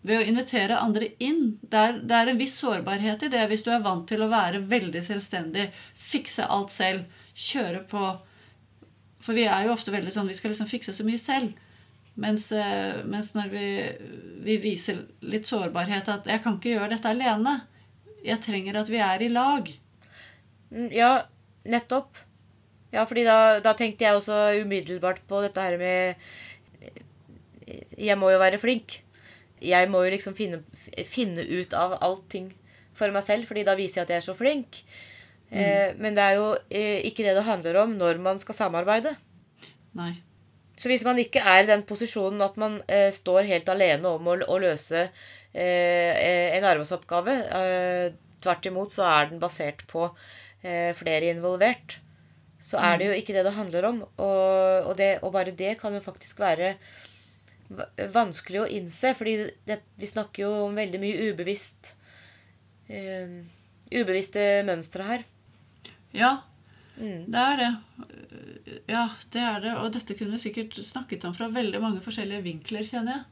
ved 0.08 0.22
å 0.22 0.26
invitere 0.30 0.80
andre 0.80 1.10
inn. 1.24 1.44
Det 1.62 1.84
er, 1.84 2.00
det 2.08 2.16
er 2.18 2.32
en 2.32 2.40
viss 2.40 2.56
sårbarhet 2.60 3.22
i 3.26 3.30
det 3.32 3.44
hvis 3.50 3.64
du 3.66 3.70
er 3.74 3.84
vant 3.84 4.06
til 4.08 4.24
å 4.24 4.30
være 4.32 4.62
veldig 4.70 5.02
selvstendig, 5.06 5.68
fikse 6.10 6.46
alt 6.48 6.72
selv, 6.74 7.06
kjøre 7.38 7.84
på. 7.90 8.04
For 9.24 9.36
vi 9.38 9.46
er 9.50 9.66
jo 9.66 9.74
ofte 9.74 9.94
veldig 9.94 10.14
sånn 10.14 10.30
vi 10.30 10.36
skal 10.38 10.54
liksom 10.54 10.70
fikse 10.70 10.94
så 10.96 11.06
mye 11.06 11.20
selv. 11.22 11.56
Mens, 12.18 12.48
eh, 12.50 13.04
mens 13.06 13.30
når 13.36 13.50
vi, 13.52 13.66
vi 14.46 14.56
viser 14.62 15.04
litt 15.22 15.46
sårbarhet 15.46 16.08
at 16.10 16.26
'jeg 16.26 16.42
kan 16.42 16.56
ikke 16.56 16.72
gjøre 16.74 16.94
dette 16.96 17.12
alene', 17.12 17.60
jeg 18.24 18.42
trenger 18.42 18.80
at 18.80 18.88
vi 18.90 18.98
er 18.98 19.22
i 19.22 19.28
lag. 19.28 19.68
Mm, 20.72 20.88
Ja, 20.92 21.12
nettopp. 21.64 22.16
Ja, 22.90 23.04
fordi 23.04 23.24
da, 23.24 23.60
da 23.60 23.74
tenkte 23.76 24.04
jeg 24.04 24.16
også 24.16 24.62
umiddelbart 24.64 25.20
på 25.28 25.42
dette 25.44 25.60
her 25.60 25.76
med 25.76 26.14
Jeg 27.98 28.16
må 28.18 28.30
jo 28.32 28.38
være 28.40 28.58
flink. 28.58 29.02
Jeg 29.64 29.90
må 29.90 30.04
jo 30.04 30.14
liksom 30.14 30.36
finne, 30.38 30.62
finne 31.08 31.44
ut 31.44 31.74
av 31.76 31.98
allting 32.04 32.50
for 32.98 33.14
meg 33.14 33.24
selv, 33.26 33.48
fordi 33.48 33.64
da 33.66 33.76
viser 33.78 34.00
jeg 34.00 34.06
at 34.08 34.14
jeg 34.14 34.22
er 34.22 34.26
så 34.26 34.36
flink. 34.38 34.82
Eh, 35.50 35.94
men 35.96 36.16
det 36.16 36.24
er 36.24 36.38
jo 36.38 36.48
eh, 36.68 37.04
ikke 37.08 37.24
det 37.24 37.36
det 37.38 37.46
handler 37.46 37.82
om 37.84 37.94
når 37.98 38.20
man 38.22 38.40
skal 38.42 38.56
samarbeide. 38.58 39.14
Nei. 39.98 40.12
Så 40.78 40.90
hvis 40.92 41.02
man 41.06 41.18
ikke 41.18 41.42
er 41.42 41.64
i 41.64 41.70
den 41.70 41.82
posisjonen 41.88 42.42
at 42.44 42.58
man 42.60 42.78
eh, 42.86 43.08
står 43.14 43.48
helt 43.48 43.70
alene 43.72 44.12
om 44.14 44.28
å, 44.30 44.36
å 44.46 44.58
løse 44.62 45.08
eh, 45.08 46.58
en 46.58 46.68
arbeidsoppgave, 46.68 47.38
eh, 47.58 48.04
tvert 48.44 48.68
imot 48.70 48.94
så 48.94 49.06
er 49.08 49.32
den 49.32 49.40
basert 49.42 49.82
på 49.90 50.06
eh, 50.62 50.92
flere 50.94 51.32
involvert, 51.32 51.98
så 52.62 52.78
er 52.82 52.98
det 52.98 53.08
jo 53.08 53.16
ikke 53.16 53.34
det 53.34 53.44
det 53.46 53.56
handler 53.56 53.88
om. 53.88 54.00
Og, 54.04 54.86
og, 54.90 54.94
det, 54.98 55.10
og 55.22 55.32
bare 55.34 55.54
det 55.56 55.76
kan 55.80 55.94
jo 55.94 56.02
faktisk 56.04 56.40
være 56.42 56.74
vanskelig 58.14 58.62
å 58.62 58.68
innse, 58.72 59.12
fordi 59.18 59.34
det, 59.68 59.80
vi 60.00 60.08
snakker 60.08 60.44
jo 60.46 60.52
om 60.66 60.76
veldig 60.78 61.00
mye 61.02 61.30
ubevisst 61.30 61.94
eh, 62.88 63.40
Ubevisste 63.88 64.42
mønstre 64.68 65.04
her. 65.08 65.22
Ja, 66.16 66.38
Mm. 66.98 67.30
det 67.30 67.38
er 67.38 67.56
det. 67.60 67.66
Ja, 68.90 69.04
det 69.30 69.38
er 69.40 69.60
det. 69.62 69.74
Og 69.78 69.92
dette 69.94 70.16
kunne 70.18 70.34
vi 70.34 70.40
sikkert 70.48 70.74
snakket 70.82 71.22
om 71.28 71.34
fra 71.36 71.46
veldig 71.54 71.78
mange 71.78 72.00
forskjellige 72.02 72.42
vinkler, 72.42 72.82
kjenner 72.82 73.12
jeg. 73.12 73.22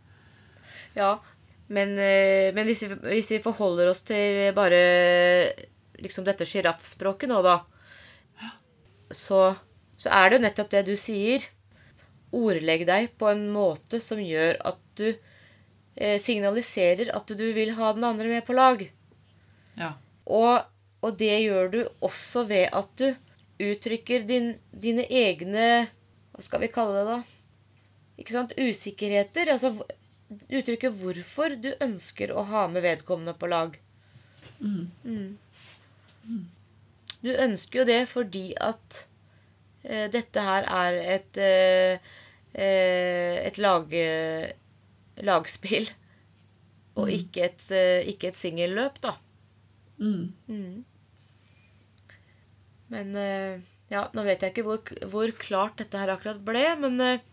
Ja, 1.00 1.08
men, 1.66 1.96
eh, 1.98 2.52
men 2.54 2.68
hvis, 2.68 2.84
vi, 2.86 2.94
hvis 3.10 3.32
vi 3.34 3.40
forholder 3.42 3.90
oss 3.90 4.04
til 4.06 4.52
bare 4.54 4.78
liksom 5.98 6.24
dette 6.28 6.46
sjiraffspråket 6.46 7.28
nå, 7.32 7.40
da, 7.42 7.56
så, 9.10 9.56
så 9.98 10.14
er 10.14 10.30
det 10.30 10.38
jo 10.38 10.44
nettopp 10.46 10.70
det 10.70 10.84
du 10.86 10.94
sier. 11.00 11.48
Ordlegg 12.36 12.86
deg 12.88 13.10
på 13.18 13.30
en 13.30 13.46
måte 13.52 14.00
som 14.04 14.20
gjør 14.22 14.58
at 14.72 14.80
du 14.98 15.08
eh, 15.08 16.18
signaliserer 16.22 17.12
at 17.16 17.32
du 17.32 17.46
vil 17.56 17.74
ha 17.78 17.92
den 17.96 18.06
andre 18.08 18.30
med 18.30 18.46
på 18.46 18.56
lag. 18.56 18.82
Ja. 19.76 19.94
Og, 20.26 20.66
og 21.04 21.16
det 21.20 21.34
gjør 21.44 21.72
du 21.72 21.80
også 22.04 22.46
ved 22.50 22.68
at 22.76 22.92
du 23.00 23.08
uttrykker 23.62 24.26
din, 24.28 24.50
dine 24.68 25.06
egne 25.08 25.86
Hva 26.34 26.44
skal 26.44 26.60
vi 26.60 26.72
kalle 26.72 26.98
det, 26.98 27.06
da? 27.08 27.20
Ikke 28.20 28.34
sant? 28.34 28.52
Usikkerheter. 28.56 29.48
Altså 29.52 29.72
uttrykke 30.28 30.90
hvorfor 30.92 31.54
du 31.60 31.70
ønsker 31.82 32.32
å 32.34 32.44
ha 32.50 32.66
med 32.68 32.84
vedkommende 32.84 33.36
på 33.38 33.48
lag. 33.50 33.76
Mm. 34.60 35.36
Du 37.22 37.30
ønsker 37.32 37.82
jo 37.82 37.86
det 37.88 38.00
fordi 38.10 38.46
at 38.60 39.02
eh, 39.84 40.06
dette 40.12 40.44
her 40.48 40.66
er 40.66 40.98
et 41.16 41.40
eh, 41.40 42.14
et 42.56 43.60
lag, 43.60 43.92
eh, 43.92 44.50
lagspill. 45.26 45.88
Og 46.96 47.12
ikke 47.12 47.44
et, 47.50 47.64
eh, 47.76 48.08
ikke 48.08 48.30
et 48.30 48.38
singelløp, 48.38 49.00
da. 49.04 49.16
Mm. 50.00 50.32
Mm. 50.48 50.84
Men 52.92 53.16
eh, 53.20 53.60
ja, 53.92 54.06
nå 54.16 54.24
vet 54.26 54.42
jeg 54.42 54.54
ikke 54.54 54.66
hvor, 54.66 54.94
hvor 55.10 55.32
klart 55.40 55.78
dette 55.82 56.00
her 56.00 56.12
akkurat 56.14 56.40
ble, 56.44 56.64
men 56.80 57.00
eh, 57.04 57.24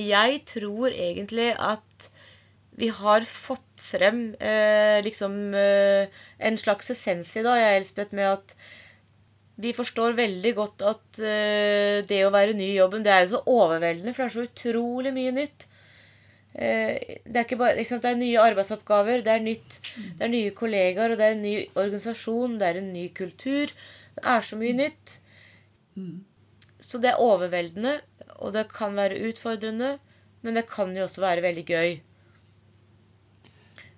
jeg 0.00 0.42
tror 0.48 0.90
egentlig 0.90 1.52
at 1.54 2.10
vi 2.80 2.88
har 2.94 3.26
fått 3.28 3.66
frem 3.82 4.30
eh, 4.38 5.00
liksom 5.04 5.54
eh, 5.56 6.20
en 6.38 6.58
slags 6.60 6.92
essens 6.94 7.32
i 7.36 7.44
det, 7.44 7.56
Elspeth, 7.76 8.14
med 8.16 8.38
at 8.38 8.54
vi 9.60 9.72
forstår 9.76 10.16
veldig 10.18 10.52
godt 10.56 10.84
at 10.88 11.20
uh, 11.22 12.00
det 12.08 12.20
å 12.26 12.32
være 12.34 12.56
ny 12.58 12.72
i 12.72 12.78
jobben, 12.78 13.04
det 13.04 13.12
er 13.14 13.26
jo 13.26 13.36
så 13.36 13.42
overveldende, 13.50 14.14
for 14.14 14.24
det 14.24 14.30
er 14.30 14.36
så 14.36 14.46
utrolig 14.48 15.12
mye 15.16 15.34
nytt. 15.36 15.66
Uh, 16.50 16.96
det 17.24 17.44
er 17.44 17.60
bare, 17.60 17.86
sant, 17.88 18.04
det 18.04 18.12
er 18.14 18.20
nye 18.20 18.42
arbeidsoppgaver, 18.42 19.24
det 19.26 19.34
er 19.36 19.44
nytt, 19.44 19.78
det 20.18 20.26
er 20.26 20.32
nye 20.32 20.56
kollegaer, 20.56 21.14
og 21.14 21.20
det 21.20 21.28
er 21.28 21.36
en 21.36 21.44
ny 21.46 21.54
organisasjon, 21.74 22.58
det 22.60 22.68
er 22.70 22.82
en 22.82 22.92
ny 22.94 23.06
kultur. 23.16 23.72
Det 24.16 24.26
er 24.34 24.46
så 24.46 24.58
mye 24.60 24.76
nytt. 24.80 25.16
Mm. 25.96 26.20
Så 26.80 27.00
det 27.02 27.12
er 27.12 27.22
overveldende, 27.22 27.98
og 28.40 28.54
det 28.56 28.68
kan 28.72 28.96
være 28.96 29.20
utfordrende, 29.28 29.98
men 30.40 30.56
det 30.56 30.68
kan 30.70 30.96
jo 30.96 31.04
også 31.04 31.22
være 31.22 31.44
veldig 31.44 31.66
gøy. 31.68 31.98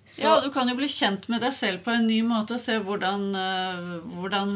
Så, 0.05 0.21
Ja, 0.25 0.33
og 0.35 0.43
du 0.43 0.49
kan 0.51 0.67
jo 0.67 0.75
bli 0.75 0.87
kjent 0.91 1.29
med 1.31 1.39
deg 1.41 1.53
selv 1.55 1.79
på 1.85 1.91
en 1.95 2.07
ny 2.07 2.17
måte 2.27 2.57
og 2.57 2.59
se 2.59 2.73
hvordan, 2.83 3.21
eh, 3.39 3.99
hvordan 4.19 4.49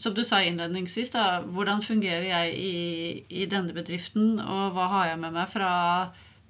Som 0.00 0.14
du 0.16 0.22
sa 0.24 0.38
innledningsvis, 0.40 1.10
da, 1.12 1.42
hvordan 1.42 1.82
fungerer 1.84 2.24
jeg 2.24 2.54
i, 2.56 3.24
i 3.28 3.44
denne 3.46 3.74
bedriften, 3.76 4.38
og 4.40 4.72
hva 4.72 4.88
har 4.88 5.06
jeg 5.10 5.18
med 5.20 5.32
meg 5.36 5.48
fra 5.52 5.72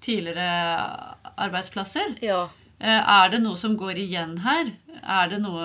tidligere 0.00 1.26
arbeidsplasser? 1.36 2.16
ja. 2.22 2.44
Eh, 2.78 3.02
Er 3.08 3.30
det 3.32 3.38
noe 3.40 3.56
som 3.56 3.76
går 3.80 3.96
igjen 3.96 4.38
her? 4.44 4.70
Er 5.02 5.28
det 5.32 5.38
noe 5.40 5.62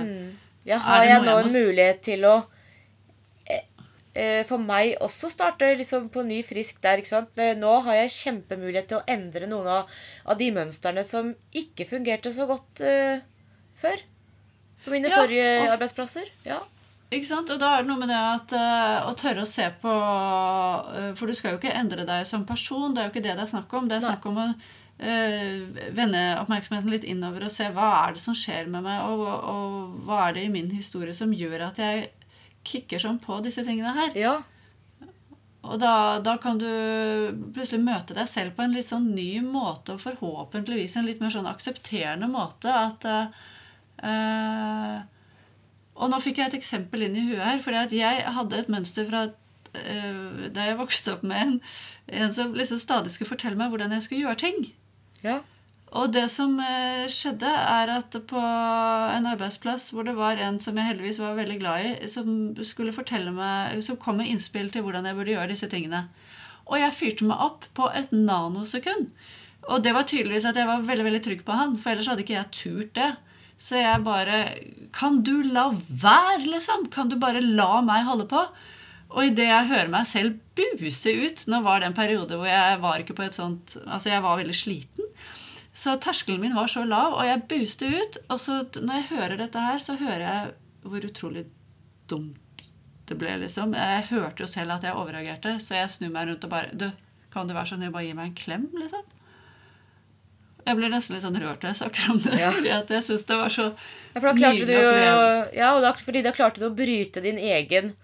Mm. 0.00 0.32
Ja, 0.66 0.78
har 0.78 1.00
det 1.00 1.08
jeg 1.08 1.20
noe 1.22 1.26
nå 1.26 1.30
jeg 1.30 1.38
en 1.38 1.44
må 1.44 1.50
s- 1.50 1.66
mulighet 1.66 2.02
til 2.02 2.20
å 2.24 2.44
for 4.48 4.62
meg 4.62 4.94
også 5.04 5.30
starte 5.32 5.68
liksom 5.78 6.08
på 6.14 6.24
ny 6.26 6.40
frisk 6.46 6.80
der. 6.84 7.00
ikke 7.02 7.12
sant? 7.12 7.32
Eh, 7.40 7.54
Nå 7.58 7.72
har 7.86 8.00
jeg 8.02 8.14
kjempemulighet 8.16 8.88
til 8.90 8.98
å 9.00 9.06
endre 9.10 9.48
noen 9.50 9.68
av, 9.78 9.94
av 10.26 10.38
de 10.40 10.50
mønstrene 10.56 11.04
som 11.06 11.32
ikke 11.56 11.86
fungerte 11.88 12.32
så 12.34 12.46
godt 12.50 12.82
eh, 12.86 13.22
før. 13.80 14.02
På 14.84 14.92
mine 14.94 15.08
Ja, 15.12 15.22
forrige 15.22 15.48
og- 15.62 15.74
arbeidsplasser. 15.76 16.28
Ja. 16.48 16.60
Ikke 17.10 17.26
sant? 17.26 17.50
Og 17.50 17.58
da 17.58 17.72
er 17.74 17.82
det 17.82 17.90
noe 17.90 17.98
med 17.98 18.08
det 18.12 18.18
at 18.18 18.52
uh, 18.54 19.08
å 19.10 19.14
tørre 19.18 19.42
å 19.42 19.48
se 19.50 19.64
på 19.82 19.90
uh, 19.90 21.08
For 21.18 21.26
du 21.26 21.34
skal 21.34 21.56
jo 21.56 21.58
ikke 21.58 21.72
endre 21.74 22.04
deg 22.06 22.22
som 22.28 22.44
person, 22.46 22.92
det 22.94 23.02
er 23.02 23.08
jo 23.08 23.12
ikke 23.16 23.24
det 23.24 23.34
det 23.34 23.46
er 23.48 23.50
snakk 23.50 23.74
om. 23.74 23.88
Det 23.90 23.96
er 23.98 24.04
snakk 24.04 24.28
om 24.30 24.38
å 24.38 24.44
eh, 25.02 25.90
vende 25.96 26.20
oppmerksomheten 26.44 26.92
litt 26.92 27.06
innover 27.10 27.48
og 27.48 27.50
se 27.50 27.66
hva 27.74 27.88
er 28.04 28.14
det 28.14 28.22
som 28.22 28.36
skjer 28.38 28.70
med 28.70 28.84
meg, 28.86 29.02
og, 29.10 29.24
og, 29.26 29.48
og 29.50 30.06
hva 30.06 30.20
er 30.28 30.36
det 30.38 30.44
i 30.46 30.52
min 30.54 30.70
historie 30.70 31.16
som 31.16 31.34
gjør 31.34 31.66
at 31.72 31.82
jeg 31.82 32.06
kicker 32.66 33.02
sånn 33.02 33.20
på 33.22 33.40
disse 33.44 33.64
tingene 33.66 33.92
her. 33.96 34.16
Ja. 34.18 34.34
Og 35.60 35.76
da, 35.80 36.20
da 36.24 36.36
kan 36.40 36.58
du 36.60 36.66
plutselig 37.52 37.82
møte 37.84 38.16
deg 38.16 38.28
selv 38.32 38.56
på 38.56 38.64
en 38.64 38.74
litt 38.74 38.88
sånn 38.88 39.10
ny 39.12 39.42
måte, 39.44 39.94
og 39.94 40.04
forhåpentligvis 40.04 40.96
en 40.96 41.08
litt 41.08 41.20
mer 41.20 41.32
sånn 41.34 41.48
aksepterende 41.50 42.30
måte. 42.32 42.72
At 42.72 43.04
uh, 43.10 44.96
Og 46.00 46.12
nå 46.12 46.20
fikk 46.24 46.40
jeg 46.40 46.52
et 46.52 46.58
eksempel 46.62 47.04
inn 47.06 47.18
i 47.18 47.26
huet 47.28 47.44
her. 47.44 47.60
fordi 47.64 48.00
jeg 48.00 48.24
hadde 48.38 48.62
et 48.62 48.72
mønster 48.72 49.08
fra 49.08 49.26
uh, 49.28 50.48
da 50.48 50.68
jeg 50.70 50.80
vokste 50.80 51.16
opp 51.16 51.24
med 51.28 51.44
en, 51.44 51.56
en 52.24 52.32
som 52.34 52.56
liksom 52.56 52.80
stadig 52.80 53.12
skulle 53.12 53.34
fortelle 53.34 53.60
meg 53.60 53.72
hvordan 53.72 53.92
jeg 53.98 54.08
skulle 54.08 54.24
gjøre 54.24 54.44
ting. 54.46 54.70
Ja. 55.26 55.42
Og 55.98 56.12
det 56.14 56.28
som 56.30 56.52
eh, 56.62 57.08
skjedde, 57.10 57.50
er 57.50 57.90
at 57.96 58.14
på 58.30 58.40
en 58.40 59.26
arbeidsplass 59.26 59.88
hvor 59.90 60.06
det 60.06 60.14
var 60.18 60.38
en 60.38 60.60
som 60.62 60.76
jeg 60.78 60.86
heldigvis 60.86 61.18
var 61.18 61.38
veldig 61.38 61.56
glad 61.58 61.86
i, 61.86 62.10
som 62.12 62.28
skulle 62.66 62.94
fortelle 62.94 63.32
meg, 63.34 63.80
som 63.82 63.98
kom 63.98 64.20
med 64.20 64.30
innspill 64.30 64.70
til 64.70 64.86
hvordan 64.86 65.08
jeg 65.08 65.18
burde 65.18 65.34
gjøre 65.34 65.50
disse 65.50 65.70
tingene. 65.72 66.04
Og 66.70 66.78
jeg 66.78 66.94
fyrte 66.94 67.26
meg 67.26 67.42
opp 67.42 67.66
på 67.74 67.88
et 67.98 68.12
nanosekund. 68.14 69.10
Og 69.68 69.82
det 69.82 69.92
var 69.96 70.06
tydeligvis 70.06 70.46
at 70.46 70.56
jeg 70.56 70.70
var 70.70 70.86
veldig 70.86 71.08
veldig 71.08 71.22
trygg 71.26 71.42
på 71.46 71.58
han, 71.58 71.74
for 71.80 71.92
ellers 71.92 72.08
hadde 72.10 72.22
ikke 72.24 72.38
jeg 72.38 72.54
turt 72.54 72.94
det. 72.96 73.10
Så 73.60 73.76
jeg 73.76 74.04
bare 74.06 74.36
Kan 74.96 75.20
du 75.26 75.42
la 75.44 75.66
være, 75.88 76.46
liksom? 76.46 76.86
Kan 76.94 77.10
du 77.10 77.18
bare 77.20 77.42
la 77.44 77.82
meg 77.84 78.06
holde 78.06 78.24
på? 78.30 78.44
Og 79.10 79.26
idet 79.26 79.50
jeg 79.50 79.68
hører 79.68 79.90
meg 79.92 80.06
selv 80.08 80.38
buse 80.56 81.12
ut 81.12 81.42
Nå 81.50 81.60
var 81.66 81.82
det 81.82 81.90
en 81.90 81.98
periode 81.98 82.38
hvor 82.38 82.48
jeg 82.48 82.78
var 82.80 83.02
ikke 83.02 83.16
på 83.18 83.26
et 83.26 83.36
sånt 83.36 83.74
Altså, 83.82 84.12
jeg 84.14 84.22
var 84.24 84.38
veldig 84.40 84.56
sliten. 84.56 85.10
Så 85.80 85.94
terskelen 86.04 86.42
min 86.42 86.56
var 86.56 86.68
så 86.68 86.82
lav, 86.84 87.14
og 87.16 87.24
jeg 87.24 87.44
buste 87.48 87.88
ut. 87.88 88.18
Og 88.28 88.40
så 88.42 88.58
når 88.76 88.98
jeg 88.98 89.06
hører 89.14 89.36
dette 89.40 89.62
her, 89.64 89.78
så 89.80 89.96
hører 90.00 90.24
jeg 90.26 90.50
hvor 90.84 91.06
utrolig 91.06 91.46
dumt 92.10 92.66
det 93.08 93.16
ble, 93.18 93.32
liksom. 93.42 93.72
Jeg 93.74 94.04
hørte 94.10 94.44
jo 94.44 94.48
selv 94.50 94.76
at 94.76 94.84
jeg 94.86 94.96
overreagerte, 94.96 95.56
så 95.62 95.78
jeg 95.78 95.92
snur 95.94 96.12
meg 96.14 96.28
rundt 96.28 96.44
og 96.46 96.52
bare 96.52 96.76
Du, 96.76 96.86
kan 97.32 97.48
du 97.48 97.54
være 97.56 97.70
så 97.72 97.78
snill 97.78 97.92
bare 97.94 98.06
gi 98.08 98.14
meg 98.18 98.30
en 98.30 98.36
klem, 98.38 98.68
liksom? 98.76 99.08
Jeg 100.66 100.76
blir 100.76 100.92
nesten 100.92 101.16
litt 101.16 101.24
sånn 101.24 101.38
rørt 101.40 101.62
når 101.64 101.72
jeg 101.72 101.78
snakker 101.80 102.10
om 102.12 102.20
det, 102.26 102.36
Ja. 102.38 102.50
fordi 102.54 102.72
at 102.76 102.92
jeg 102.92 103.06
syns 103.06 103.24
det 103.26 103.38
var 103.40 103.54
så 103.54 103.66
Ja, 103.70 104.20
for 104.20 104.28
da 104.28 104.52
du. 104.52 104.72
Ja, 105.56 105.70
og 105.74 105.82
da, 105.86 105.94
fordi 105.96 106.22
da 106.26 106.34
klarte 106.36 106.60
du 106.60 106.68
å 106.68 106.74
bryte 106.76 107.22
din 107.24 107.40
egen 107.40 107.94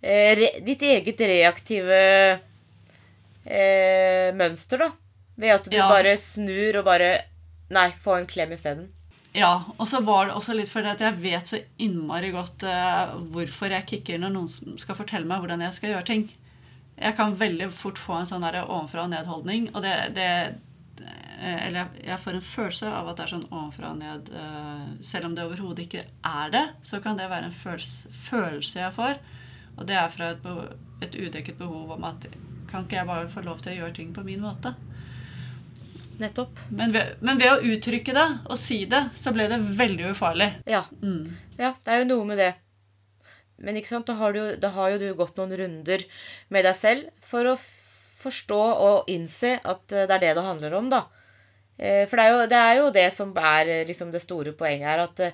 eh, 0.00 0.32
re, 0.40 0.48
Ditt 0.64 0.82
eget 0.82 1.20
reaktive 1.20 2.00
eh, 3.44 4.32
mønster, 4.40 4.86
da. 4.86 4.90
Ved 5.40 5.54
at 5.56 5.68
du 5.70 5.76
Ja. 5.76 5.88
bare 5.88 6.16
snur 6.20 6.80
og 6.82 6.84
bare 6.88 7.10
Nei, 7.70 7.88
få 8.02 8.16
en 8.18 8.26
klem 8.26 8.50
isteden. 8.52 8.88
Ja, 9.32 9.62
og 9.78 9.86
så 9.86 10.00
var 10.02 10.26
det 10.26 10.34
også 10.34 10.56
litt 10.58 10.68
fordi 10.72 10.88
at 10.90 10.98
jeg 11.04 11.20
vet 11.22 11.46
så 11.46 11.60
innmari 11.78 12.32
godt 12.34 12.64
uh, 12.66 13.12
hvorfor 13.30 13.70
jeg 13.70 13.86
kicker 13.86 14.18
når 14.18 14.32
noen 14.34 14.78
skal 14.82 14.96
fortelle 14.98 15.28
meg 15.30 15.38
hvordan 15.44 15.62
jeg 15.62 15.76
skal 15.76 15.92
gjøre 15.92 16.08
ting. 16.08 16.24
Jeg 16.98 17.14
kan 17.16 17.36
veldig 17.38 17.68
fort 17.72 17.96
få 18.02 18.16
en 18.18 18.26
sånn 18.26 18.42
ovenfra 18.44 19.04
og 19.06 19.12
ned-holdning, 19.12 19.70
og 19.74 19.82
det, 19.86 19.94
det 20.18 20.26
eh, 21.06 21.66
Eller 21.68 21.78
jeg- 21.86 22.04
jeg 22.10 22.18
får 22.20 22.34
en 22.34 22.40
følelse 22.50 22.86
av 22.90 23.08
at 23.08 23.16
det 23.16 23.22
er 23.24 23.32
sånn 23.36 23.46
ovenfra 23.52 23.90
og 23.94 23.98
ned 24.02 24.28
Uh, 24.34 24.98
Selv 25.00 25.26
om 25.26 25.34
det 25.34 25.44
overhodet 25.46 25.86
ikke 25.86 26.04
er 26.24 26.50
det, 26.50 26.66
så 26.82 27.00
kan 27.00 27.16
det 27.16 27.30
være 27.30 27.44
en 27.44 27.52
følelse, 27.62 28.08
følelse 28.28 28.80
jeg 28.82 28.92
får. 28.98 29.14
Og 29.78 29.86
det 29.86 29.94
er 29.96 30.08
fra 30.08 30.30
et, 30.34 30.42
behov, 30.42 30.74
et 31.00 31.14
udekket 31.14 31.56
behov 31.56 31.92
om 31.92 32.04
at 32.04 32.26
kan 32.68 32.82
ikke 32.84 32.96
jeg 32.98 33.06
bare 33.06 33.28
få 33.30 33.40
lov 33.44 33.60
til 33.62 33.72
å 33.72 33.76
gjøre 33.86 33.94
ting 33.94 34.12
på 34.12 34.24
min 34.24 34.40
måte? 34.40 34.74
Nettopp. 36.20 36.58
Men 36.76 36.92
ved, 36.92 37.14
men 37.24 37.38
ved 37.40 37.52
å 37.54 37.74
uttrykke 37.74 38.12
det 38.16 38.26
og 38.50 38.58
si 38.60 38.82
det, 38.90 39.06
så 39.16 39.32
ble 39.32 39.46
det 39.48 39.60
veldig 39.78 40.10
ufarlig. 40.12 40.50
Ja. 40.68 40.82
Mm. 41.00 41.30
Ja, 41.56 41.72
det 41.80 41.94
er 41.94 42.02
jo 42.02 42.10
noe 42.10 42.28
med 42.28 42.42
det. 42.42 42.50
Men 43.60 43.76
da 43.76 44.16
har, 44.16 44.32
du, 44.32 44.56
da 44.56 44.68
har 44.72 44.90
jo 44.94 44.98
du 45.00 45.08
gått 45.16 45.36
noen 45.36 45.56
runder 45.56 46.04
med 46.48 46.64
deg 46.64 46.76
selv 46.76 47.08
for 47.24 47.48
å 47.48 47.56
forstå 48.20 48.60
og 48.60 49.10
innse 49.12 49.56
at 49.58 49.92
eh, 49.92 50.06
det 50.08 50.16
er 50.16 50.24
det 50.24 50.34
det 50.38 50.44
handler 50.46 50.76
om, 50.78 50.88
da. 50.92 51.04
Eh, 51.76 52.04
For 52.08 52.20
det 52.20 52.24
er 52.24 52.32
jo 52.32 52.46
det, 52.52 52.60
er 52.60 52.78
jo 52.80 52.92
det 52.94 53.08
som 53.16 53.34
er 53.36 53.72
eh, 53.78 53.84
liksom 53.88 54.12
det 54.12 54.22
store 54.24 54.54
poenget 54.56 54.88
her, 54.92 55.04
at 55.08 55.24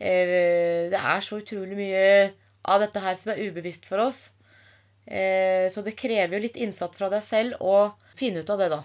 det 0.00 0.96
er 0.96 1.20
så 1.20 1.42
utrolig 1.42 1.76
mye 1.76 2.04
av 2.72 2.80
dette 2.80 3.02
her 3.04 3.18
som 3.20 3.34
er 3.34 3.42
ubevisst 3.50 3.84
for 3.84 4.00
oss. 4.06 4.30
Så 5.04 5.82
det 5.84 5.92
krever 5.92 6.38
jo 6.38 6.40
litt 6.46 6.56
innsats 6.56 6.96
fra 6.96 7.10
deg 7.12 7.20
selv 7.20 7.60
å 7.60 7.90
finne 8.16 8.40
ut 8.40 8.52
av 8.54 8.62
det, 8.62 8.70
da. 8.72 8.78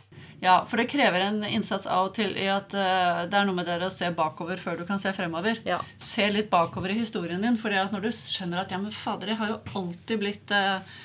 Ja, 0.44 0.66
for 0.68 0.80
det 0.80 0.90
krever 0.92 1.24
en 1.26 1.44
innsats 1.48 1.88
av 1.88 2.10
og 2.10 2.16
til 2.18 2.36
i 2.38 2.48
at 2.52 2.74
uh, 2.76 3.24
det 3.30 3.38
er 3.38 3.48
noe 3.48 3.58
med 3.58 3.68
det 3.70 3.80
å 3.86 3.94
se 3.94 4.10
bakover 4.16 4.60
før 4.62 4.80
du 4.80 4.86
kan 4.88 5.02
se 5.02 5.14
fremover. 5.16 5.62
Ja. 5.68 5.80
Se 6.02 6.28
litt 6.32 6.52
bakover 6.52 6.92
i 6.92 7.00
historien 7.00 7.44
din, 7.46 7.60
for 7.62 7.74
når 7.74 8.08
du 8.08 8.12
skjønner 8.16 8.64
at 8.64 8.74
ja, 8.74 8.80
men 8.82 8.96
fader, 8.96 9.32
jeg 9.32 9.40
har 9.42 9.54
jo 9.54 9.62
alltid 9.82 10.22
blitt 10.22 10.56
uh, 10.56 10.98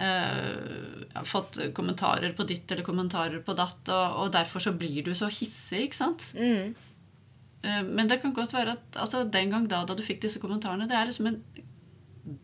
uh, 0.00 1.22
Fått 1.26 1.60
kommentarer 1.76 2.34
på 2.36 2.48
ditt 2.48 2.70
eller 2.72 2.86
kommentarer 2.86 3.40
på 3.44 3.56
datt, 3.56 3.86
og, 3.86 4.18
og 4.24 4.34
derfor 4.34 4.64
så 4.66 4.74
blir 4.76 5.06
du 5.06 5.14
så 5.16 5.30
hissig, 5.32 5.86
ikke 5.86 6.00
sant? 6.02 6.26
Mm. 6.36 6.74
Men 7.66 8.06
det 8.06 8.20
kan 8.22 8.34
godt 8.36 8.52
være 8.54 8.76
at 8.76 8.98
altså, 9.00 9.24
den 9.32 9.50
gang 9.50 9.64
da, 9.66 9.80
da 9.88 9.96
du 9.96 10.04
fikk 10.06 10.20
disse 10.22 10.38
kommentarene, 10.38 10.86
det 10.86 10.94
er 10.94 11.08
liksom 11.08 11.32
en 11.32 11.40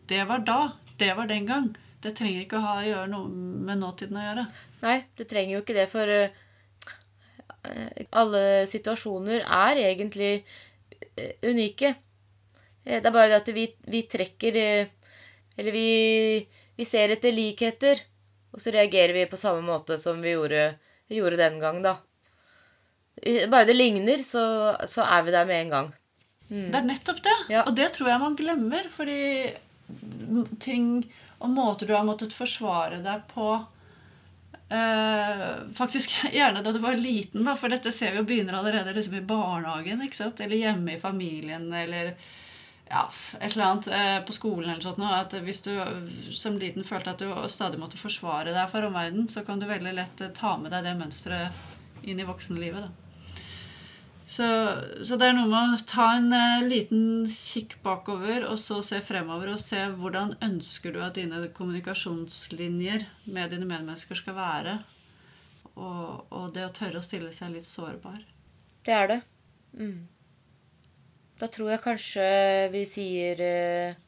Det 0.09 0.19
var 0.27 0.41
da. 0.43 0.73
Det 0.99 1.13
var 1.15 1.29
den 1.29 1.45
gang. 1.47 1.69
Det 2.03 2.11
trenger 2.17 2.43
ikke 2.43 2.59
å 2.59 2.65
ha 2.65 2.73
å 2.81 2.85
gjøre 2.87 3.09
noe 3.11 3.29
med 3.67 3.79
nåtiden 3.79 4.17
å 4.19 4.23
gjøre. 4.25 4.45
Nei, 4.83 4.97
du 5.15 5.23
trenger 5.23 5.55
jo 5.55 5.61
ikke 5.63 5.75
det, 5.77 5.85
for 5.91 6.11
eh, 6.11 6.31
alle 8.19 8.41
situasjoner 8.67 9.45
er 9.45 9.79
egentlig 9.85 10.31
eh, 11.15 11.37
unike. 11.47 11.93
Eh, 12.83 12.99
Det 12.99 13.07
er 13.07 13.15
bare 13.15 13.31
det 13.31 13.39
at 13.39 13.53
vi, 13.55 13.67
vi 13.87 14.03
trekker 14.11 14.59
Eller 14.59 15.71
vi, 15.71 15.87
vi 16.75 16.85
ser 16.89 17.13
etter 17.13 17.31
likheter, 17.31 17.99
og 18.53 18.61
så 18.61 18.73
reagerer 18.73 19.13
vi 19.13 19.27
på 19.29 19.37
samme 19.39 19.61
måte 19.65 19.99
som 20.01 20.19
vi 20.21 20.33
gjorde, 20.33 20.73
gjorde 21.13 21.37
den 21.39 21.59
gang, 21.61 21.81
da. 21.85 21.97
Bare 23.47 23.67
det 23.69 23.75
ligner, 23.77 24.23
så, 24.25 24.41
så 24.89 25.05
er 25.05 25.21
vi 25.23 25.35
der 25.35 25.45
med 25.45 25.61
en 25.61 25.69
gang. 25.75 25.91
Det 26.49 26.75
er 26.75 26.85
nettopp 26.85 27.21
det. 27.23 27.35
Ja. 27.53 27.61
Og 27.69 27.77
det 27.77 27.91
tror 27.95 28.09
jeg 28.09 28.21
man 28.21 28.35
glemmer, 28.37 28.89
fordi 28.93 29.53
ting 30.61 31.05
og 31.43 31.51
måter 31.51 31.89
du 31.89 31.95
har 31.95 32.05
måttet 32.07 32.35
forsvare 32.35 33.01
deg 33.03 33.25
på 33.33 33.47
eh, 34.69 35.49
Faktisk 35.75 36.15
gjerne 36.37 36.63
da 36.63 36.71
du 36.71 36.79
var 36.83 36.95
liten, 36.95 37.43
da, 37.43 37.57
for 37.59 37.73
dette 37.73 37.91
ser 37.91 38.13
vi 38.13 38.21
jo 38.21 38.29
begynner 38.29 38.59
allerede 38.59 38.95
liksom 38.95 39.19
i 39.19 39.25
barnehagen. 39.33 40.05
Eller 40.07 40.55
hjemme 40.55 40.95
i 40.95 41.01
familien, 41.01 41.67
eller 41.73 42.15
ja, 42.89 43.03
et 43.39 43.53
eller 43.53 43.65
annet 43.65 43.87
eh, 43.87 44.17
på 44.25 44.35
skolen 44.35 44.69
eller 44.69 44.85
sånt 44.85 45.01
noe. 45.03 45.19
At 45.25 45.35
hvis 45.43 45.63
du 45.67 45.73
som 46.31 46.59
liten 46.61 46.87
følte 46.87 47.11
at 47.11 47.23
du 47.23 47.31
stadig 47.51 47.81
måtte 47.81 47.99
forsvare 47.99 48.55
deg 48.55 48.71
for 48.71 48.87
omverdenen, 48.87 49.27
så 49.31 49.43
kan 49.43 49.59
du 49.59 49.67
veldig 49.67 49.97
lett 49.99 50.23
eh, 50.23 50.33
ta 50.37 50.55
med 50.61 50.71
deg 50.71 50.87
det 50.87 50.97
mønsteret 50.99 52.03
inn 52.07 52.19
i 52.19 52.27
voksenlivet. 52.27 52.87
da. 52.87 53.02
Så, 54.33 54.45
så 55.05 55.17
det 55.19 55.27
er 55.27 55.35
noe 55.37 55.49
med 55.49 55.75
å 55.75 55.83
ta 55.85 56.07
en 56.15 56.31
eh, 56.33 56.63
liten 56.65 57.25
kikk 57.29 57.75
bakover, 57.85 58.47
og 58.49 58.57
så 58.57 58.79
se 58.85 58.97
fremover 59.05 59.51
og 59.53 59.59
se 59.61 59.83
hvordan 59.99 60.33
ønsker 60.41 60.95
du 60.95 61.01
at 61.05 61.19
dine 61.19 61.43
kommunikasjonslinjer 61.53 63.05
med 63.25 63.53
dine 63.53 63.67
medmennesker 63.69 64.17
skal 64.17 64.37
være. 64.39 64.79
Og, 65.73 66.25
og 66.33 66.49
det 66.55 66.65
å 66.65 66.73
tørre 66.73 67.01
å 67.01 67.05
stille 67.05 67.29
seg 67.35 67.53
litt 67.53 67.69
sårbar. 67.69 68.23
Det 68.87 68.95
er 68.95 69.11
det. 69.11 69.19
Mm. 69.77 70.01
Da 71.41 71.49
tror 71.53 71.73
jeg 71.73 71.83
kanskje 71.85 72.25
vi 72.73 72.83
sier 72.89 73.45
eh, 73.45 74.01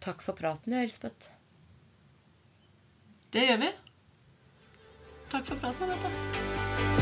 takk 0.00 0.24
for 0.24 0.38
praten, 0.40 0.72
ja, 0.72 0.86
Elspeth. 0.86 1.32
Det 3.32 3.44
gjør 3.48 3.64
vi. 3.66 3.72
Takk 5.32 5.48
for 5.52 5.64
praten, 5.64 5.96
Anette. 5.96 7.01